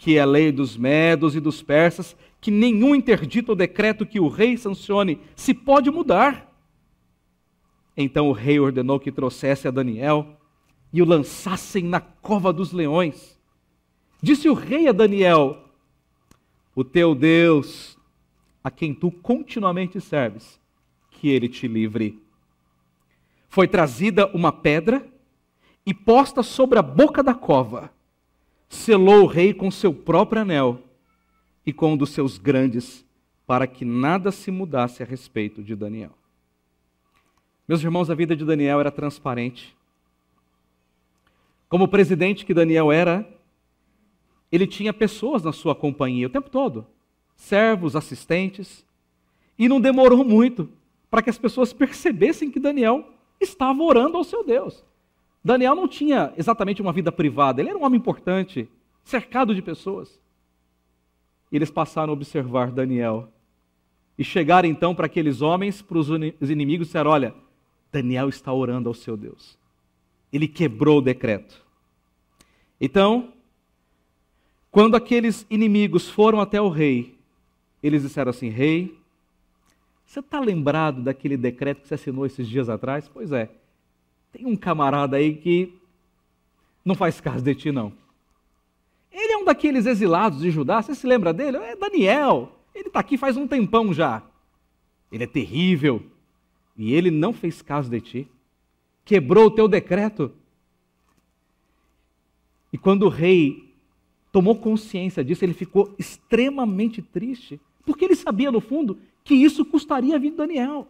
[0.01, 4.19] que é a lei dos medos e dos persas que nenhum interdito ou decreto que
[4.19, 6.51] o rei sancione se pode mudar.
[7.95, 10.41] Então o rei ordenou que trouxesse a Daniel
[10.91, 13.39] e o lançassem na cova dos leões.
[14.23, 15.69] Disse o rei a Daniel:
[16.75, 17.99] O teu Deus,
[18.65, 20.59] a quem tu continuamente serves,
[21.11, 22.19] que ele te livre.
[23.51, 25.07] Foi trazida uma pedra
[25.85, 27.93] e posta sobre a boca da cova.
[28.71, 30.81] Selou o rei com seu próprio anel
[31.67, 33.05] e com um dos seus grandes,
[33.47, 36.13] para que nada se mudasse a respeito de Daniel.
[37.69, 39.77] Meus irmãos, a vida de Daniel era transparente.
[41.69, 43.29] Como presidente que Daniel era,
[44.51, 46.87] ele tinha pessoas na sua companhia o tempo todo
[47.41, 48.85] servos, assistentes.
[49.59, 50.69] E não demorou muito
[51.11, 53.05] para que as pessoas percebessem que Daniel
[53.41, 54.85] estava orando ao seu Deus.
[55.43, 58.69] Daniel não tinha exatamente uma vida privada, ele era um homem importante,
[59.03, 60.21] cercado de pessoas.
[61.51, 63.29] E eles passaram a observar Daniel.
[64.19, 66.09] E chegaram então para aqueles homens, para os
[66.51, 67.35] inimigos, e disseram: Olha,
[67.91, 69.59] Daniel está orando ao seu Deus
[70.33, 71.65] ele quebrou o decreto.
[72.81, 73.33] Então,
[74.71, 77.19] quando aqueles inimigos foram até o rei,
[77.83, 78.97] eles disseram assim: Rei,
[80.07, 83.09] você está lembrado daquele decreto que você assinou esses dias atrás?
[83.09, 83.51] Pois é,
[84.33, 85.75] tem um camarada aí que
[86.85, 87.93] não faz caso de ti, não.
[89.13, 91.57] Ele é um daqueles exilados de Judá, você se lembra dele?
[91.57, 92.53] É Daniel.
[92.75, 94.23] Ele está aqui faz um tempão já.
[95.11, 96.03] Ele é terrível.
[96.77, 98.29] E ele não fez caso de ti.
[99.05, 100.33] Quebrou o teu decreto.
[102.73, 103.75] E quando o rei
[104.31, 110.15] tomou consciência disso, ele ficou extremamente triste, porque ele sabia, no fundo, que isso custaria
[110.15, 110.87] a vida de Daniel.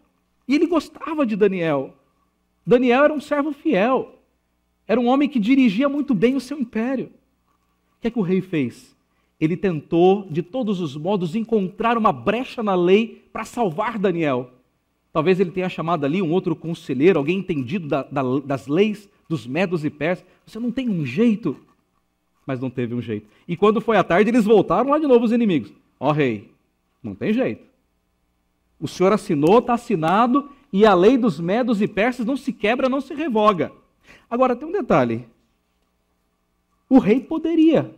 [0.46, 1.96] E ele gostava de Daniel.
[2.66, 4.18] Daniel era um servo fiel.
[4.86, 7.06] Era um homem que dirigia muito bem o seu império.
[7.96, 8.96] O que é que o rei fez?
[9.38, 14.50] Ele tentou, de todos os modos, encontrar uma brecha na lei para salvar Daniel.
[15.12, 19.46] Talvez ele tenha chamado ali um outro conselheiro, alguém entendido da, da, das leis dos
[19.46, 20.26] medos e persas.
[20.46, 21.56] Você não tem um jeito
[22.50, 23.28] mas não teve um jeito.
[23.46, 25.72] E quando foi à tarde, eles voltaram lá de novo os inimigos.
[26.00, 26.50] Ó oh, rei,
[27.00, 27.64] não tem jeito.
[28.80, 32.88] O senhor assinou, está assinado, e a lei dos medos e persas não se quebra,
[32.88, 33.72] não se revoga.
[34.28, 35.26] Agora, tem um detalhe.
[36.88, 37.94] O rei poderia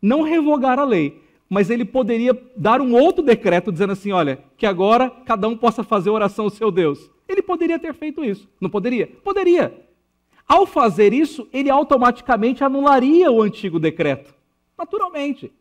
[0.00, 4.66] não revogar a lei, mas ele poderia dar um outro decreto dizendo assim: olha, que
[4.66, 7.10] agora cada um possa fazer oração ao seu Deus.
[7.28, 8.48] Ele poderia ter feito isso.
[8.60, 9.06] Não poderia?
[9.06, 9.72] Poderia.
[10.46, 14.34] Ao fazer isso, ele automaticamente anularia o antigo decreto.
[14.78, 15.52] Naturalmente.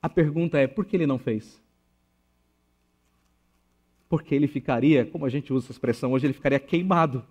[0.00, 1.61] A pergunta é: por que ele não fez?
[4.12, 7.24] Porque ele ficaria, como a gente usa essa expressão hoje, ele ficaria queimado.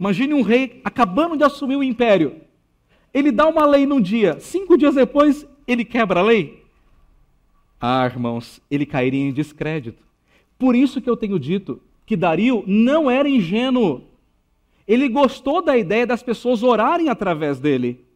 [0.00, 2.36] Imagine um rei acabando de assumir o império.
[3.12, 6.64] Ele dá uma lei num dia, cinco dias depois, ele quebra a lei.
[7.78, 10.02] Ah, irmãos, ele cairia em descrédito.
[10.58, 14.04] Por isso que eu tenho dito que Dario não era ingênuo.
[14.88, 18.06] Ele gostou da ideia das pessoas orarem através dele.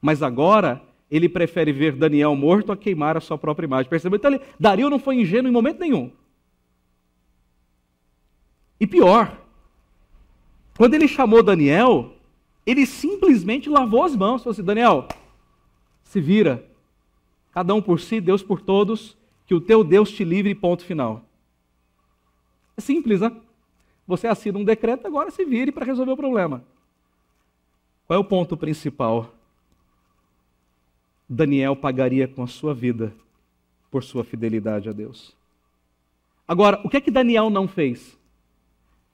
[0.00, 3.90] Mas agora ele prefere ver Daniel morto a queimar a sua própria imagem.
[3.90, 4.18] Percebeu?
[4.18, 6.12] Então, ele, Dario não foi ingênuo em momento nenhum.
[8.80, 9.38] E pior,
[10.76, 12.14] quando ele chamou Daniel,
[12.64, 14.42] ele simplesmente lavou as mãos.
[14.42, 15.06] Falou assim: Daniel,
[16.02, 16.66] se vira.
[17.52, 21.24] Cada um por si, Deus por todos, que o teu Deus te livre, ponto final.
[22.76, 23.36] É simples, né?
[24.06, 26.64] Você assina um decreto, agora se vire para resolver o problema.
[28.06, 29.34] Qual é o ponto principal?
[31.28, 33.12] Daniel pagaria com a sua vida
[33.90, 35.36] por sua fidelidade a Deus.
[36.46, 38.18] Agora, o que é que Daniel não fez?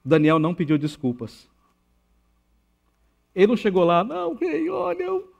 [0.07, 1.49] Daniel não pediu desculpas.
[3.35, 5.33] Ele não chegou lá, não, rei, olha, eu...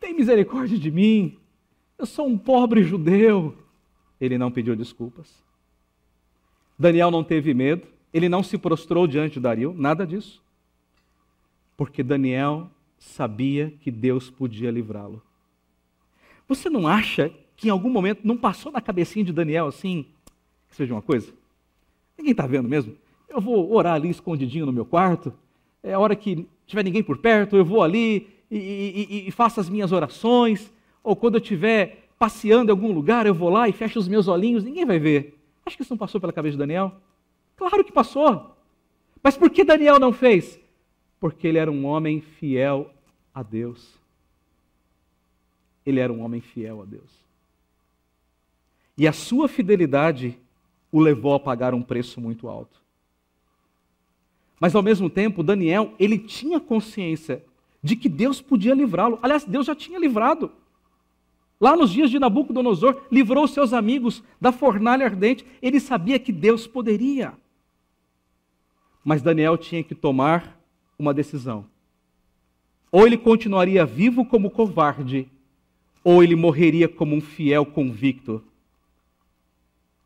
[0.00, 1.38] tem misericórdia de mim,
[1.98, 3.54] eu sou um pobre judeu.
[4.18, 5.44] Ele não pediu desculpas.
[6.78, 10.42] Daniel não teve medo, ele não se prostrou diante de Dario, nada disso.
[11.76, 15.22] Porque Daniel sabia que Deus podia livrá-lo.
[16.48, 20.06] Você não acha que em algum momento não passou na cabecinha de Daniel assim,
[20.70, 21.34] que seja uma coisa?
[22.16, 22.96] Ninguém está vendo mesmo?
[23.28, 25.32] Eu vou orar ali escondidinho no meu quarto,
[25.82, 28.56] é a hora que tiver ninguém por perto, eu vou ali e,
[29.08, 33.34] e, e faço as minhas orações, ou quando eu estiver passeando em algum lugar, eu
[33.34, 35.38] vou lá e fecho os meus olhinhos, ninguém vai ver.
[35.64, 36.92] Acho que isso não passou pela cabeça de Daniel?
[37.56, 38.56] Claro que passou.
[39.22, 40.58] Mas por que Daniel não fez?
[41.18, 42.90] Porque ele era um homem fiel
[43.34, 43.98] a Deus.
[45.84, 47.10] Ele era um homem fiel a Deus.
[48.96, 50.38] E a sua fidelidade
[50.96, 52.80] o levou a pagar um preço muito alto.
[54.58, 57.44] Mas ao mesmo tempo, Daniel, ele tinha consciência
[57.82, 59.18] de que Deus podia livrá-lo.
[59.20, 60.50] Aliás, Deus já tinha livrado.
[61.60, 65.44] Lá nos dias de Nabucodonosor, livrou seus amigos da fornalha ardente.
[65.60, 67.34] Ele sabia que Deus poderia.
[69.04, 70.58] Mas Daniel tinha que tomar
[70.98, 71.66] uma decisão.
[72.90, 75.28] Ou ele continuaria vivo como covarde,
[76.02, 78.42] ou ele morreria como um fiel convicto.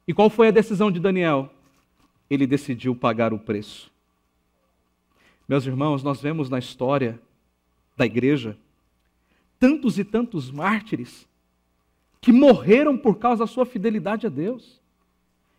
[0.06, 1.50] E qual foi a decisão de Daniel?
[2.28, 3.90] Ele decidiu pagar o preço.
[5.48, 7.20] Meus irmãos, nós vemos na história
[7.96, 8.56] da igreja
[9.58, 11.28] tantos e tantos mártires
[12.20, 14.80] que morreram por causa da sua fidelidade a Deus.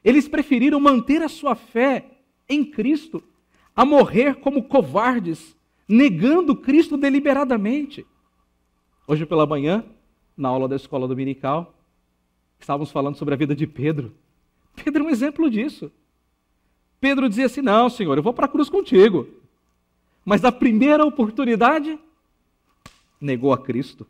[0.04, 2.06] Eles preferiram manter a sua fé
[2.48, 3.24] em Cristo
[3.76, 5.56] a morrer como covardes,
[5.88, 8.06] negando Cristo deliberadamente.
[9.08, 9.84] Hoje pela manhã,
[10.36, 11.74] na aula da escola dominical,
[12.60, 14.14] estávamos falando sobre a vida de Pedro.
[14.76, 15.92] Pedro é um exemplo disso.
[17.00, 19.28] Pedro dizia assim: Não, Senhor, eu vou para a cruz contigo.
[20.24, 22.00] Mas na primeira oportunidade,
[23.20, 24.06] negou a Cristo.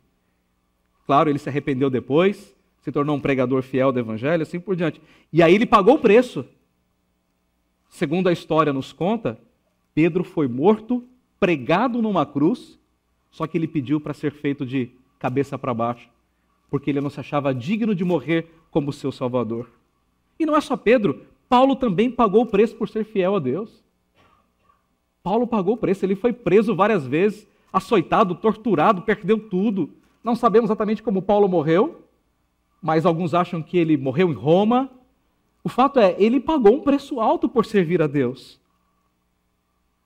[1.06, 5.00] Claro, ele se arrependeu depois, se tornou um pregador fiel do evangelho, assim por diante.
[5.32, 6.44] E aí ele pagou o preço.
[7.88, 9.38] Segundo a história nos conta,
[9.94, 11.06] Pedro foi morto,
[11.38, 12.78] pregado numa cruz,
[13.30, 16.08] só que ele pediu para ser feito de cabeça para baixo,
[16.70, 19.68] porque ele não se achava digno de morrer como seu Salvador.
[20.38, 23.82] E não é só Pedro, Paulo também pagou o preço por ser fiel a Deus.
[25.22, 29.90] Paulo pagou o preço, ele foi preso várias vezes, açoitado, torturado, perdeu tudo.
[30.24, 32.02] Não sabemos exatamente como Paulo morreu,
[32.80, 34.90] mas alguns acham que ele morreu em Roma.
[35.62, 38.60] O fato é, ele pagou um preço alto por servir a Deus.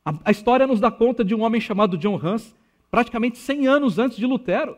[0.04, 2.54] A, a história nos dá conta de um homem chamado John Hans,
[2.90, 4.76] praticamente 100 anos antes de Lutero.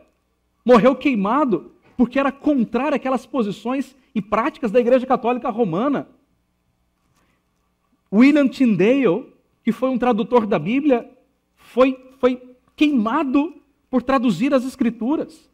[0.63, 6.07] Morreu queimado porque era contrário àquelas posições e práticas da Igreja Católica Romana.
[8.09, 9.33] William Tyndale,
[9.65, 11.11] que foi um tradutor da Bíblia,
[11.57, 13.53] foi, foi queimado
[13.89, 15.49] por traduzir as Escrituras.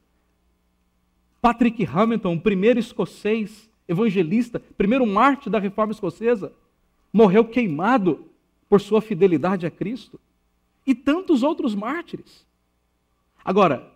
[1.42, 6.54] Patrick Hamilton, primeiro escocês evangelista, primeiro mártir da reforma escocesa,
[7.12, 8.24] morreu queimado
[8.70, 10.20] por sua fidelidade a Cristo.
[10.86, 12.46] E tantos outros mártires.
[13.44, 13.95] Agora,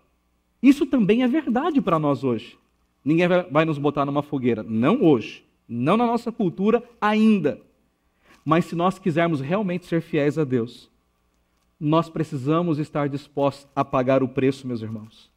[0.61, 2.57] isso também é verdade para nós hoje.
[3.03, 4.63] Ninguém vai nos botar numa fogueira.
[4.63, 5.43] Não hoje.
[5.67, 7.61] Não na nossa cultura ainda.
[8.43, 10.89] Mas se nós quisermos realmente ser fiéis a Deus,
[11.79, 15.29] nós precisamos estar dispostos a pagar o preço, meus irmãos.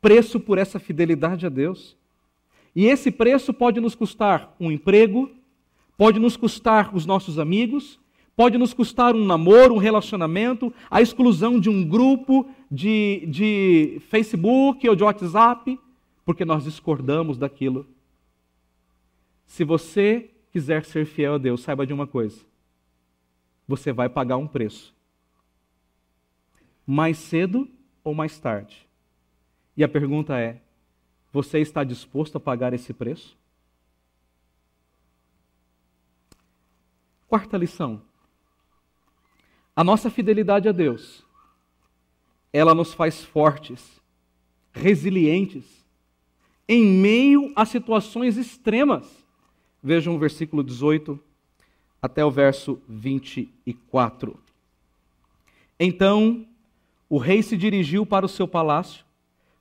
[0.00, 1.96] Preço por essa fidelidade a Deus.
[2.74, 5.30] E esse preço pode nos custar um emprego,
[5.96, 7.98] pode nos custar os nossos amigos,
[8.36, 14.88] pode nos custar um namoro, um relacionamento, a exclusão de um grupo de, de Facebook
[14.88, 15.78] ou de WhatsApp,
[16.24, 17.86] porque nós discordamos daquilo.
[19.46, 22.44] Se você quiser ser fiel a Deus, saiba de uma coisa:
[23.66, 24.94] você vai pagar um preço.
[26.86, 27.68] Mais cedo
[28.04, 28.86] ou mais tarde.
[29.76, 30.60] E a pergunta é:
[31.32, 33.36] você está disposto a pagar esse preço?
[37.26, 38.02] Quarta lição.
[39.76, 41.24] A nossa fidelidade a Deus,
[42.52, 44.00] ela nos faz fortes,
[44.72, 45.64] resilientes,
[46.68, 49.06] em meio a situações extremas.
[49.82, 51.18] Vejam o versículo 18
[52.00, 54.38] até o verso 24.
[55.78, 56.46] Então
[57.08, 59.04] o rei se dirigiu para o seu palácio,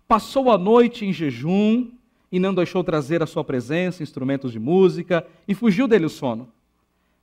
[0.07, 1.91] passou a noite em jejum
[2.31, 6.51] e não deixou trazer à sua presença instrumentos de música e fugiu dele o sono.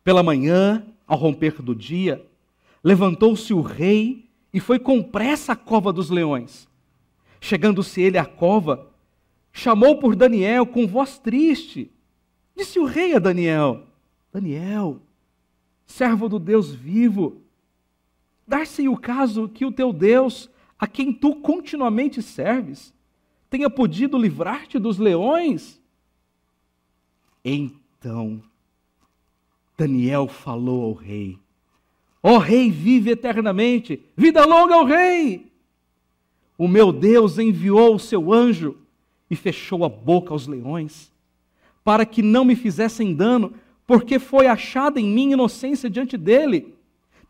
[0.03, 2.25] Pela manhã, ao romper do dia,
[2.85, 4.24] Levantou-se o rei
[4.55, 6.68] e foi com pressa à cova dos leões.
[7.40, 8.88] Chegando-se ele à cova,
[9.52, 11.90] chamou por Daniel com voz triste.
[12.57, 13.84] Disse o rei a Daniel:
[14.32, 15.02] Daniel,
[15.84, 17.42] servo do Deus vivo,
[18.46, 20.48] dar-se o caso que o teu Deus,
[20.78, 22.94] a quem tu continuamente serves,
[23.50, 25.82] tenha podido livrar-te dos leões?
[27.44, 28.40] Então,
[29.76, 31.40] Daniel falou ao rei:
[32.27, 34.01] Ó oh, Rei, vive eternamente.
[34.16, 35.53] Vida longa ao Rei.
[36.57, 38.79] O meu Deus enviou o seu anjo
[39.31, 41.12] e fechou a boca aos leões,
[41.85, 43.53] para que não me fizessem dano,
[43.87, 46.75] porque foi achada em mim inocência diante dele.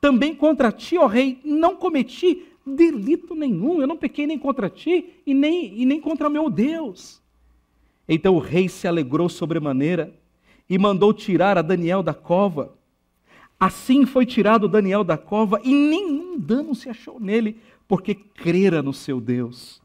[0.00, 5.06] Também contra ti, ó Rei, não cometi delito nenhum, eu não pequei nem contra ti
[5.26, 7.20] e nem, e nem contra meu Deus.
[8.08, 10.14] Então o rei se alegrou sobremaneira
[10.70, 12.72] e mandou tirar a Daniel da cova
[13.64, 17.56] Assim foi tirado Daniel da cova e nenhum dano se achou nele,
[17.88, 19.80] porque crera no seu Deus.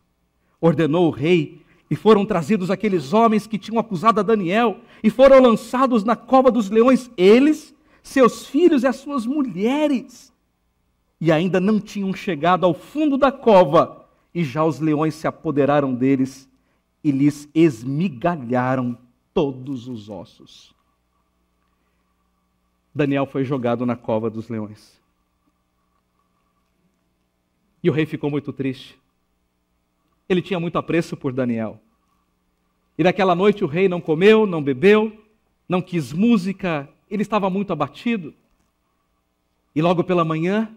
[0.60, 5.40] Ordenou o rei e foram trazidos aqueles homens que tinham acusado a Daniel e foram
[5.40, 7.74] lançados na cova dos leões, eles,
[8.04, 10.34] seus filhos e as suas mulheres.
[11.22, 14.06] E ainda não tinham chegado ao fundo da cova,
[14.36, 16.50] e já os leões se apoderaram deles
[17.02, 18.98] e lhes esmigalharam
[19.34, 20.78] todos os ossos.
[22.94, 25.00] Daniel foi jogado na cova dos leões.
[27.84, 29.00] E o rei ficou muito triste.
[30.28, 31.80] Ele tinha muito apreço por Daniel.
[32.98, 35.18] E naquela noite o rei não comeu, não bebeu,
[35.68, 38.34] não quis música, ele estava muito abatido.
[39.74, 40.76] E logo pela manhã,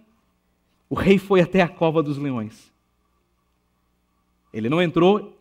[0.88, 2.70] o rei foi até a cova dos leões.
[4.52, 5.36] Ele não entrou,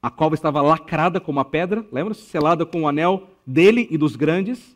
[0.00, 2.22] a cova estava lacrada com uma pedra, lembra-se?
[2.22, 4.74] Selada com o anel dele e dos grandes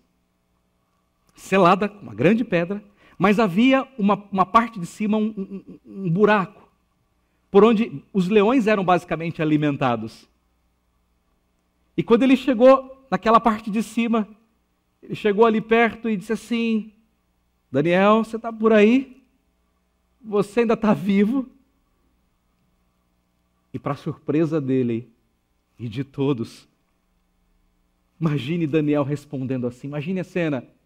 [1.38, 2.82] selada, uma grande pedra,
[3.16, 6.68] mas havia uma, uma parte de cima, um, um, um buraco,
[7.50, 10.28] por onde os leões eram basicamente alimentados.
[11.96, 14.28] E quando ele chegou naquela parte de cima,
[15.02, 16.92] ele chegou ali perto e disse assim:
[17.70, 19.22] Daniel, você está por aí?
[20.20, 21.48] Você ainda está vivo?
[23.72, 25.08] E para surpresa dele
[25.78, 26.66] e de todos,
[28.20, 30.77] imagine Daniel respondendo assim: imagine a cena.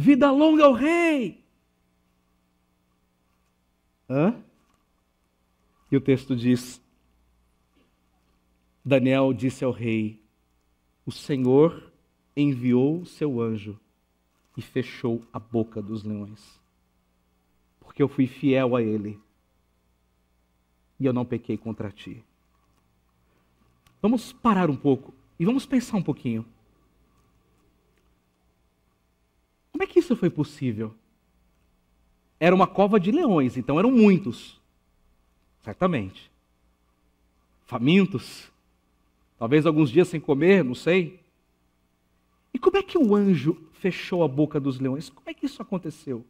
[0.00, 1.44] Vida longa ao rei.
[4.08, 4.40] Hã?
[5.90, 6.80] E o texto diz:
[8.84, 10.22] Daniel disse ao rei:
[11.04, 11.92] O Senhor
[12.36, 13.76] enviou seu anjo
[14.56, 16.60] e fechou a boca dos leões,
[17.80, 19.20] porque eu fui fiel a ele
[21.00, 22.24] e eu não pequei contra ti.
[24.00, 26.46] Vamos parar um pouco e vamos pensar um pouquinho.
[29.78, 30.92] Como é que isso foi possível?
[32.40, 34.60] Era uma cova de leões, então eram muitos.
[35.62, 36.32] Certamente.
[37.64, 38.50] Famintos.
[39.38, 41.20] Talvez alguns dias sem comer, não sei.
[42.52, 45.10] E como é que o anjo fechou a boca dos leões?
[45.10, 46.26] Como é que isso aconteceu?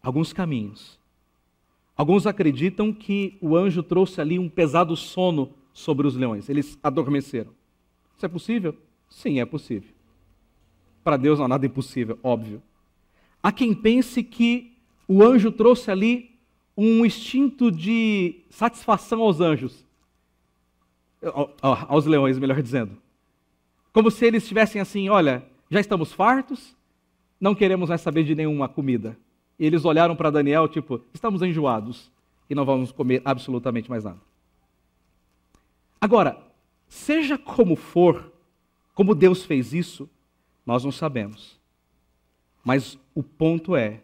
[0.00, 1.00] Alguns caminhos.
[1.96, 6.48] Alguns acreditam que o anjo trouxe ali um pesado sono sobre os leões.
[6.48, 7.50] Eles adormeceram.
[8.16, 8.78] Isso é possível?
[9.10, 9.95] Sim, é possível.
[11.06, 12.60] Para Deus não há nada impossível, óbvio.
[13.40, 14.76] Há quem pense que
[15.06, 16.34] o anjo trouxe ali
[16.76, 19.86] um instinto de satisfação aos anjos.
[21.62, 22.98] Aos leões, melhor dizendo.
[23.92, 26.74] Como se eles estivessem assim: olha, já estamos fartos,
[27.40, 29.16] não queremos mais saber de nenhuma comida.
[29.60, 32.10] E eles olharam para Daniel, tipo, estamos enjoados
[32.50, 34.18] e não vamos comer absolutamente mais nada.
[36.00, 36.36] Agora,
[36.88, 38.32] seja como for,
[38.92, 40.10] como Deus fez isso,
[40.66, 41.58] nós não sabemos.
[42.64, 44.02] Mas o ponto é: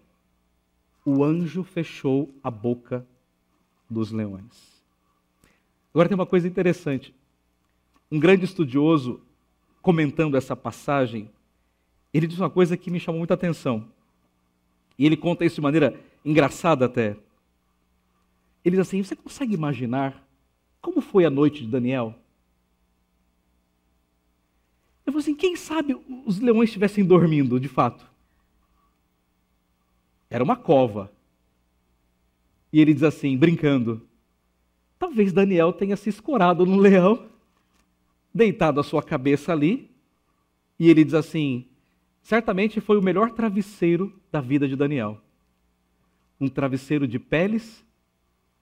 [1.04, 3.04] o anjo fechou a boca
[3.90, 4.72] dos leões.
[5.92, 7.12] Agora tem uma coisa interessante.
[8.10, 9.20] Um grande estudioso,
[9.82, 11.28] comentando essa passagem,
[12.14, 13.88] ele diz uma coisa que me chamou muita atenção.
[14.98, 17.16] E ele conta isso de maneira engraçada até.
[18.64, 20.24] Ele diz assim: Você consegue imaginar
[20.80, 22.14] como foi a noite de Daniel?
[25.04, 28.06] Eu falei assim: quem sabe os leões estivessem dormindo, de fato?
[30.30, 31.12] Era uma cova.
[32.72, 34.06] E ele diz assim, brincando:
[34.98, 37.28] Talvez Daniel tenha se escorado no leão,
[38.32, 39.90] deitado a sua cabeça ali,
[40.78, 41.66] e ele diz assim:
[42.22, 45.20] certamente foi o melhor travesseiro da vida de Daniel.
[46.40, 47.84] Um travesseiro de peles,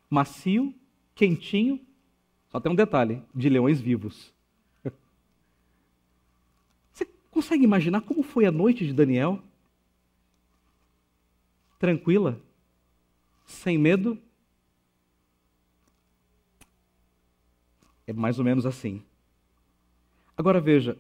[0.09, 0.75] macio,
[1.15, 1.79] quentinho,
[2.49, 4.35] só tem um detalhe: de leões vivos.
[7.31, 9.43] Consegue imaginar como foi a noite de Daniel?
[11.79, 12.41] Tranquila,
[13.47, 14.19] sem medo.
[18.07, 19.03] É mais ou menos assim.
[20.37, 20.99] Agora veja,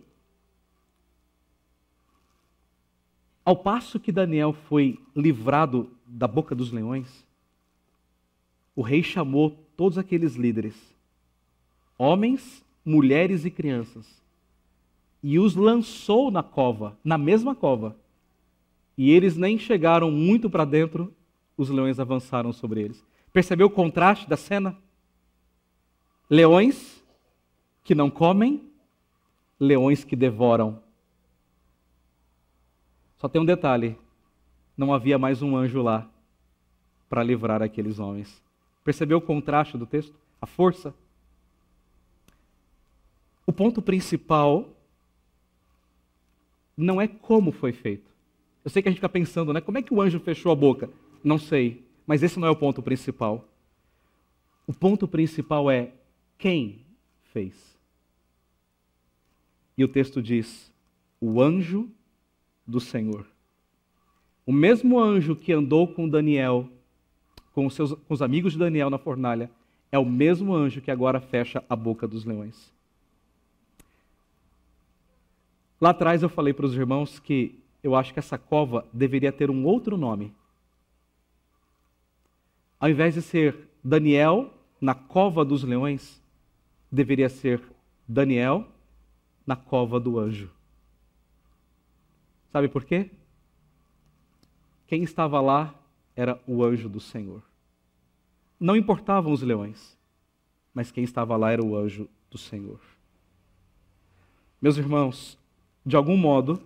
[3.51, 7.27] Ao passo que Daniel foi livrado da boca dos leões,
[8.77, 10.77] o rei chamou todos aqueles líderes,
[11.99, 14.23] homens, mulheres e crianças,
[15.23, 17.97] e os lançou na cova, na mesma cova.
[18.97, 21.15] E eles nem chegaram muito para dentro,
[21.57, 23.05] os leões avançaram sobre eles.
[23.33, 24.77] Percebeu o contraste da cena?
[26.29, 27.03] Leões
[27.85, 28.69] que não comem,
[29.59, 30.83] leões que devoram.
[33.19, 33.97] Só tem um detalhe:
[34.77, 36.09] não havia mais um anjo lá
[37.09, 38.43] para livrar aqueles homens.
[38.85, 40.15] Percebeu o contraste do texto?
[40.41, 40.95] A força?
[43.45, 44.69] O ponto principal
[46.81, 48.11] não é como foi feito.
[48.65, 49.61] Eu sei que a gente fica pensando, né?
[49.61, 50.91] Como é que o anjo fechou a boca?
[51.23, 53.49] Não sei, mas esse não é o ponto principal.
[54.67, 55.93] O ponto principal é
[56.39, 56.85] quem
[57.33, 57.79] fez.
[59.77, 60.73] E o texto diz:
[61.21, 61.89] o anjo
[62.67, 63.27] do Senhor.
[64.47, 66.69] O mesmo anjo que andou com Daniel,
[67.53, 69.51] com os, seus, com os amigos de Daniel na fornalha,
[69.93, 72.73] é o mesmo anjo que agora fecha a boca dos leões.
[75.81, 79.51] Lá atrás eu falei para os irmãos que eu acho que essa cova deveria ter
[79.51, 80.35] um outro nome.
[82.79, 86.23] Ao invés de ser Daniel na cova dos leões,
[86.93, 87.63] deveria ser
[88.07, 88.67] Daniel
[89.47, 90.51] na cova do anjo.
[92.53, 93.11] Sabe por quê?
[94.87, 95.75] Quem estava lá
[96.15, 97.43] era o anjo do Senhor.
[98.59, 99.97] Não importavam os leões,
[100.75, 102.81] mas quem estava lá era o anjo do Senhor.
[104.61, 105.39] Meus irmãos,
[105.85, 106.63] de algum modo,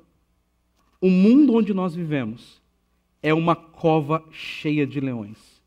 [1.00, 2.60] o mundo onde nós vivemos
[3.22, 5.62] é uma cova cheia de leões,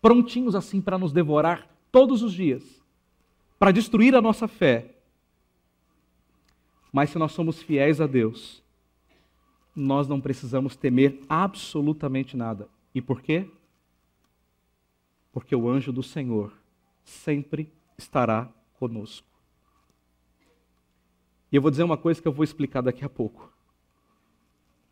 [0.00, 2.62] prontinhos assim para nos devorar todos os dias,
[3.58, 4.94] para destruir a nossa fé.
[6.92, 8.62] Mas se nós somos fiéis a Deus,
[9.76, 12.68] nós não precisamos temer absolutamente nada.
[12.94, 13.48] E por quê?
[15.32, 16.52] Porque o anjo do Senhor
[17.04, 19.27] sempre estará conosco.
[21.50, 23.52] E eu vou dizer uma coisa que eu vou explicar daqui a pouco.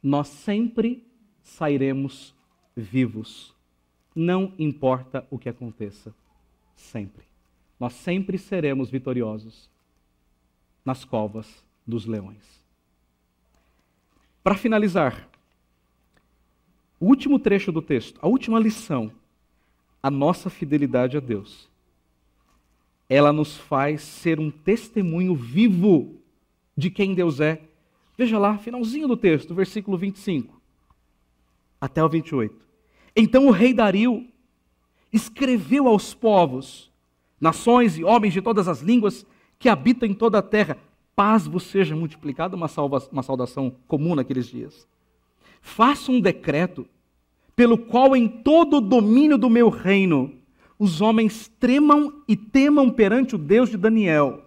[0.02, 1.06] Nós sempre
[1.42, 2.34] sairemos
[2.74, 3.56] vivos
[4.16, 6.14] não importa o que aconteça.
[6.74, 7.24] Sempre.
[7.78, 9.68] Nós sempre seremos vitoriosos
[10.82, 12.64] nas covas dos leões.
[14.42, 15.28] Para finalizar,
[16.98, 19.12] o último trecho do texto, a última lição,
[20.02, 21.68] a nossa fidelidade a Deus.
[23.08, 26.14] Ela nos faz ser um testemunho vivo
[26.76, 27.62] de quem Deus é.
[28.16, 30.56] Veja lá, finalzinho do texto, versículo 25
[31.80, 32.54] até o 28.
[33.14, 34.26] Então o rei Dario
[35.12, 36.90] escreveu aos povos,
[37.40, 39.26] nações e homens de todas as línguas
[39.58, 40.76] que habitam em toda a terra:
[41.14, 44.86] paz vos seja multiplicada, uma, salva, uma saudação comum naqueles dias.
[45.60, 46.86] Faça um decreto
[47.54, 50.34] pelo qual em todo o domínio do meu reino
[50.78, 54.44] os homens tremam e temam perante o Deus de Daniel,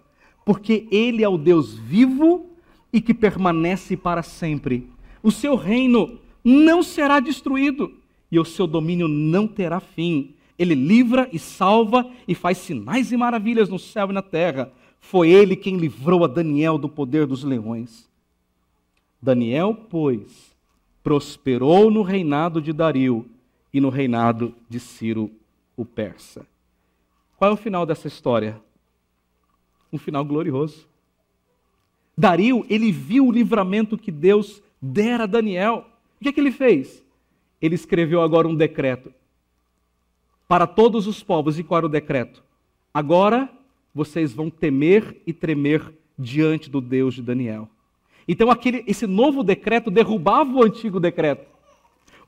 [0.50, 2.44] porque ele é o Deus vivo
[2.92, 4.90] e que permanece para sempre.
[5.22, 7.94] O seu reino não será destruído
[8.32, 10.34] e o seu domínio não terá fim.
[10.58, 14.72] Ele livra e salva e faz sinais e maravilhas no céu e na terra.
[14.98, 18.10] Foi ele quem livrou a Daniel do poder dos leões.
[19.22, 20.52] Daniel, pois,
[21.00, 23.24] prosperou no reinado de Dario
[23.72, 25.30] e no reinado de Ciro
[25.76, 26.44] o persa.
[27.36, 28.60] Qual é o final dessa história?
[29.92, 30.88] Um final glorioso.
[32.16, 35.86] Dario, ele viu o livramento que Deus dera a Daniel.
[36.20, 37.04] O que, é que ele fez?
[37.60, 39.12] Ele escreveu agora um decreto
[40.46, 41.58] para todos os povos.
[41.58, 42.42] E qual era o decreto?
[42.92, 43.48] Agora
[43.94, 47.68] vocês vão temer e tremer diante do Deus de Daniel.
[48.28, 51.46] Então, aquele, esse novo decreto derrubava o antigo decreto.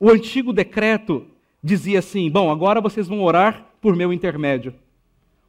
[0.00, 1.26] O antigo decreto
[1.62, 4.74] dizia assim: bom, agora vocês vão orar por meu intermédio.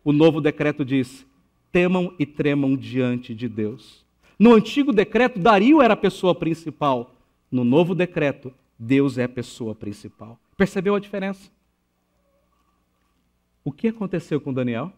[0.04, 1.26] O novo decreto diz:
[1.74, 4.06] temam e tremam diante de Deus.
[4.38, 7.16] No antigo decreto, Dario era a pessoa principal.
[7.52, 10.40] No novo decreto, Deus é a pessoa principal.
[10.56, 11.52] Percebeu a diferença?
[13.66, 14.94] O que aconteceu com Daniel?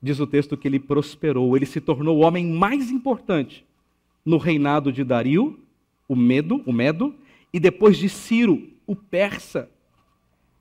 [0.00, 3.64] Diz o texto que ele prosperou, ele se tornou o homem mais importante
[4.24, 5.58] no reinado de Dario,
[6.08, 7.14] o Medo, o Medo,
[7.52, 9.68] e depois de Ciro, o persa.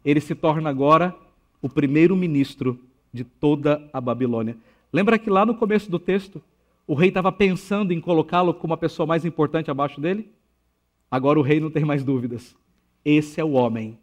[0.03, 1.15] Ele se torna agora
[1.61, 2.79] o primeiro ministro
[3.13, 4.57] de toda a Babilônia.
[4.92, 6.42] Lembra que lá no começo do texto,
[6.86, 10.30] o rei estava pensando em colocá-lo como a pessoa mais importante abaixo dele?
[11.10, 12.56] Agora o rei não tem mais dúvidas.
[13.04, 13.98] Esse é o homem,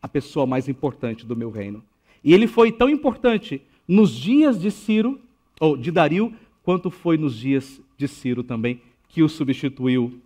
[0.00, 1.84] a pessoa mais importante do meu reino.
[2.22, 5.20] E ele foi tão importante nos dias de Ciro,
[5.60, 10.20] ou de Dario, quanto foi nos dias de Ciro também, que o substituiu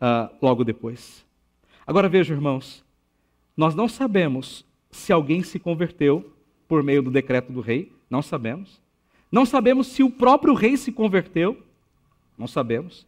[0.00, 1.24] uh, logo depois.
[1.86, 2.84] Agora vejam, irmãos,
[3.56, 6.32] nós não sabemos se alguém se converteu
[6.66, 8.80] por meio do decreto do rei, não sabemos.
[9.30, 11.62] Não sabemos se o próprio rei se converteu,
[12.36, 13.06] não sabemos.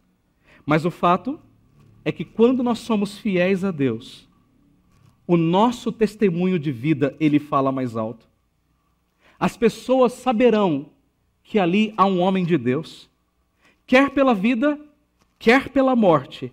[0.65, 1.39] Mas o fato
[2.05, 4.27] é que quando nós somos fiéis a Deus,
[5.27, 8.27] o nosso testemunho de vida ele fala mais alto.
[9.39, 10.89] As pessoas saberão
[11.43, 13.09] que ali há um homem de Deus,
[13.85, 14.79] quer pela vida,
[15.37, 16.51] quer pela morte,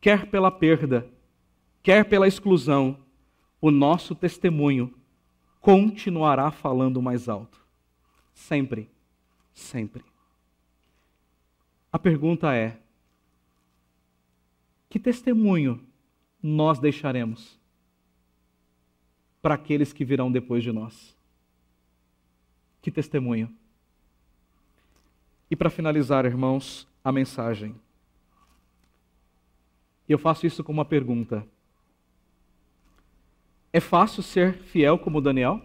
[0.00, 1.06] quer pela perda,
[1.82, 2.98] quer pela exclusão,
[3.60, 4.92] o nosso testemunho
[5.60, 7.64] continuará falando mais alto.
[8.34, 8.90] Sempre,
[9.54, 10.04] sempre.
[11.92, 12.78] A pergunta é:
[14.90, 15.80] que testemunho
[16.42, 17.58] nós deixaremos
[19.40, 21.16] para aqueles que virão depois de nós?
[22.82, 23.54] Que testemunho?
[25.50, 27.74] E para finalizar, irmãos, a mensagem.
[30.08, 31.46] Eu faço isso com uma pergunta.
[33.72, 35.60] É fácil ser fiel como Daniel?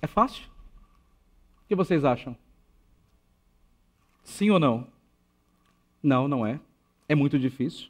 [0.00, 0.48] É fácil?
[1.68, 2.34] O que vocês acham?
[4.24, 4.86] Sim ou não?
[6.02, 6.58] Não, não é.
[7.06, 7.88] É muito difícil.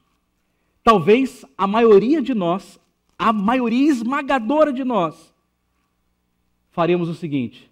[0.83, 2.81] Talvez a maioria de nós,
[3.17, 5.33] a maioria esmagadora de nós,
[6.73, 7.71] faríamos o seguinte: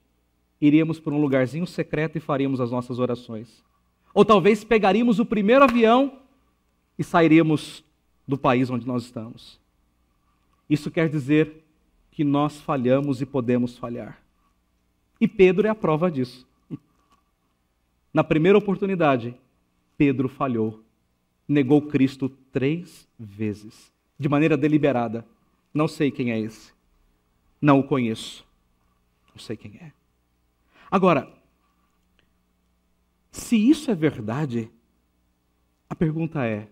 [0.61, 3.65] iríamos para um lugarzinho secreto e faríamos as nossas orações.
[4.15, 6.21] Ou talvez pegaríamos o primeiro avião
[6.97, 7.83] e sairíamos
[8.29, 9.59] do país onde nós estamos.
[10.71, 11.65] Isso quer dizer
[12.13, 14.26] que nós falhamos e podemos falhar.
[15.21, 16.47] E Pedro é a prova disso.
[18.13, 19.35] Na primeira oportunidade,
[19.97, 20.83] Pedro falhou.
[21.49, 25.25] Negou Cristo três vezes, de maneira deliberada.
[25.73, 26.73] Não sei quem é esse.
[27.61, 28.45] Não o conheço.
[29.31, 29.93] Não sei quem é.
[30.91, 31.33] Agora,
[33.31, 34.71] se isso é verdade,
[35.89, 36.69] a pergunta é: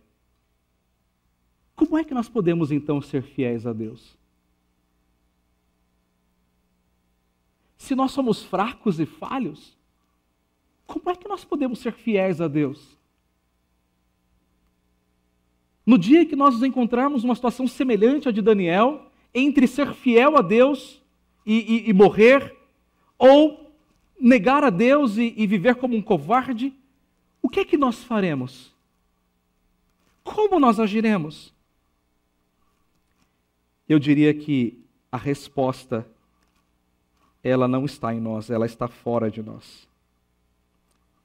[1.77, 4.17] como é que nós podemos então ser fiéis a Deus?
[7.85, 9.77] Se nós somos fracos e falhos,
[10.87, 12.97] como é que nós podemos ser fiéis a Deus?
[15.85, 20.39] No dia que nós nos encontrarmos numa situação semelhante à de Daniel, entre ser fiel
[20.39, 21.03] a Deus
[21.45, 22.57] e, e, e morrer,
[23.19, 23.71] ou
[24.19, 26.73] negar a Deus e, e viver como um covarde,
[27.43, 28.75] o que é que nós faremos?
[30.23, 31.53] Como nós agiremos?
[33.87, 34.83] Eu diria que
[35.13, 36.14] a resposta
[37.45, 39.87] ela não está em nós, ela está fora de nós.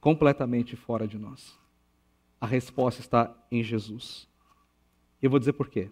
[0.00, 1.58] Completamente fora de nós.
[2.38, 4.28] A resposta está em Jesus.
[5.22, 5.90] Eu vou dizer por quê.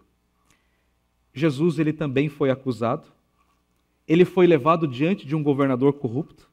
[1.33, 3.09] Jesus ele também foi acusado.
[4.07, 6.49] Ele foi levado diante de um governador corrupto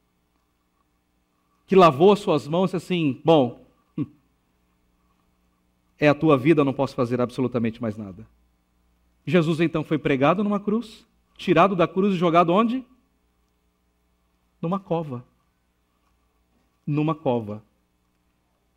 [1.67, 3.65] que lavou as suas mãos e assim, bom,
[3.97, 4.05] hum,
[5.99, 8.27] é a tua vida, não posso fazer absolutamente mais nada.
[9.25, 11.05] Jesus então foi pregado numa cruz,
[11.35, 12.85] tirado da cruz e jogado onde?
[14.61, 15.25] Numa cova.
[16.85, 17.63] Numa cova.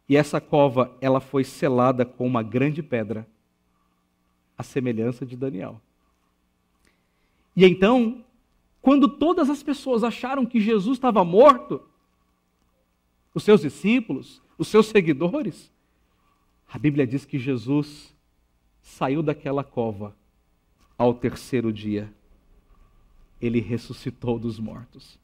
[0.08, 3.28] E essa cova, ela foi selada com uma grande pedra,
[4.56, 5.80] a semelhança de Daniel.
[7.54, 8.24] E então,
[8.80, 11.82] quando todas as pessoas acharam que Jesus estava morto,
[13.34, 15.70] os seus discípulos, os seus seguidores,
[16.66, 18.14] a Bíblia diz que Jesus
[18.80, 20.16] saiu daquela cova
[20.96, 22.12] ao terceiro dia.
[23.40, 25.18] Ele ressuscitou dos mortos.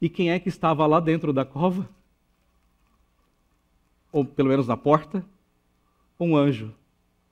[0.00, 1.88] E quem é que estava lá dentro da cova?
[4.10, 5.24] Ou pelo menos na porta?
[6.18, 6.74] Um anjo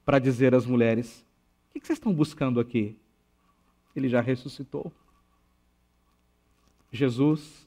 [0.05, 1.25] para dizer às mulheres:
[1.71, 2.97] O que vocês estão buscando aqui?
[3.97, 4.93] Ele já ressuscitou.
[6.93, 7.67] Jesus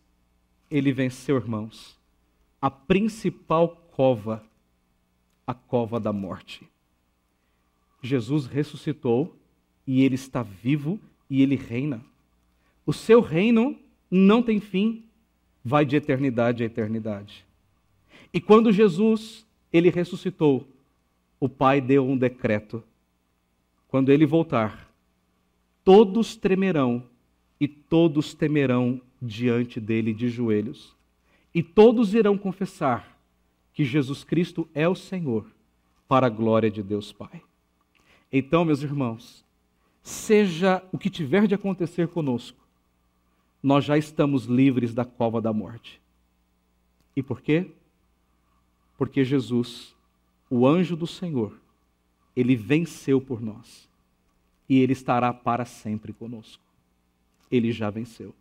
[0.71, 1.99] ele venceu, irmãos,
[2.61, 4.41] a principal cova,
[5.45, 6.65] a cova da morte.
[8.01, 9.37] Jesus ressuscitou
[9.85, 10.97] e ele está vivo
[11.29, 12.03] e ele reina.
[12.85, 13.77] O seu reino
[14.11, 15.05] não tem fim,
[15.63, 17.45] vai de eternidade a eternidade.
[18.33, 20.67] E quando Jesus, ele ressuscitou,
[21.39, 22.83] o Pai deu um decreto.
[23.87, 24.91] Quando ele voltar,
[25.83, 27.03] todos tremerão
[27.59, 30.95] e todos temerão diante dele de joelhos.
[31.53, 33.19] E todos irão confessar
[33.73, 35.45] que Jesus Cristo é o Senhor,
[36.07, 37.41] para a glória de Deus Pai.
[38.31, 39.45] Então, meus irmãos,
[40.01, 42.60] seja o que tiver de acontecer conosco,
[43.61, 46.01] nós já estamos livres da cova da morte.
[47.15, 47.71] E por quê?
[48.97, 49.95] Porque Jesus,
[50.49, 51.53] o anjo do Senhor,
[52.35, 53.89] ele venceu por nós.
[54.67, 56.63] E ele estará para sempre conosco.
[57.51, 58.33] Ele já venceu.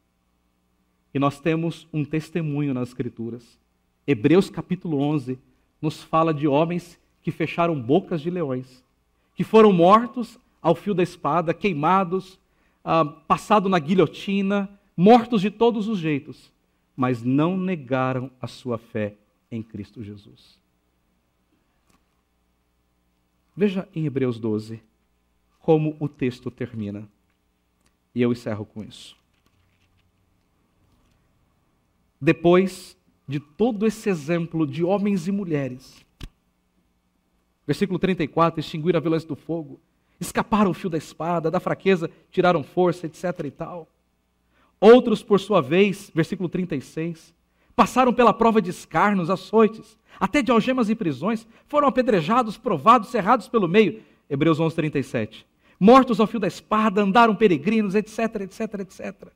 [1.12, 3.58] E nós temos um testemunho nas Escrituras.
[4.06, 5.38] Hebreus capítulo 11
[5.82, 8.82] nos fala de homens que fecharam bocas de leões,
[9.34, 12.38] que foram mortos ao fio da espada, queimados,
[12.84, 14.68] ah, passado na guilhotina,
[15.00, 16.52] mortos de todos os jeitos,
[16.94, 19.14] mas não negaram a sua fé
[19.50, 20.58] em Cristo Jesus.
[23.56, 24.82] Veja em Hebreus 12
[25.60, 27.08] como o texto termina.
[28.14, 29.16] E eu encerro com isso.
[32.20, 32.94] depois
[33.26, 36.04] de todo esse exemplo de homens e mulheres.
[37.66, 39.80] Versículo 34: extinguiram a violência do fogo,
[40.20, 43.24] escaparam o fio da espada, da fraqueza tiraram força, etc.
[43.46, 43.88] e tal.
[44.80, 47.34] Outros, por sua vez, versículo 36,
[47.76, 53.46] passaram pela prova de escarnos, açoites, até de algemas e prisões, foram apedrejados, provados, cerrados
[53.48, 54.02] pelo meio.
[54.28, 55.46] Hebreus 11, 37.
[55.78, 59.28] Mortos ao fio da espada, andaram peregrinos, etc, etc, etc.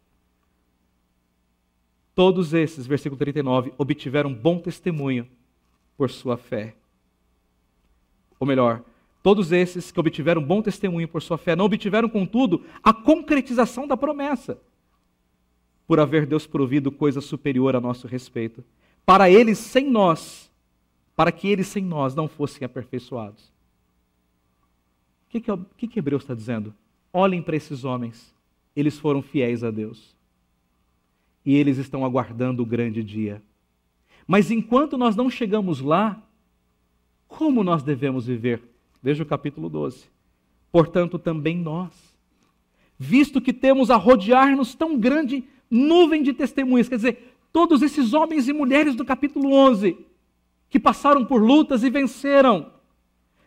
[2.15, 5.27] Todos esses, versículo 39, obtiveram bom testemunho
[5.97, 6.75] por sua fé.
[8.39, 8.83] Ou melhor,
[9.23, 13.97] todos esses que obtiveram bom testemunho por sua fé não obtiveram, contudo, a concretização da
[13.97, 14.59] promessa,
[15.87, 18.65] por haver Deus provido coisa superior a nosso respeito,
[19.05, 20.51] para eles sem nós,
[21.15, 23.53] para que eles sem nós não fossem aperfeiçoados.
[25.27, 26.75] O que, que, que, que Hebreus está dizendo?
[27.13, 28.35] Olhem para esses homens,
[28.75, 30.15] eles foram fiéis a Deus
[31.45, 33.43] e eles estão aguardando o grande dia.
[34.27, 36.23] Mas enquanto nós não chegamos lá,
[37.29, 38.63] como nós devemos viver?
[39.03, 40.07] Veja o capítulo 12.
[40.73, 41.93] Portanto, também nós,
[42.99, 45.45] visto que temos a rodear-nos tão grande
[45.75, 49.97] nuvem de testemunhas, quer dizer, todos esses homens e mulheres do capítulo 11,
[50.71, 52.71] que passaram por lutas e venceram,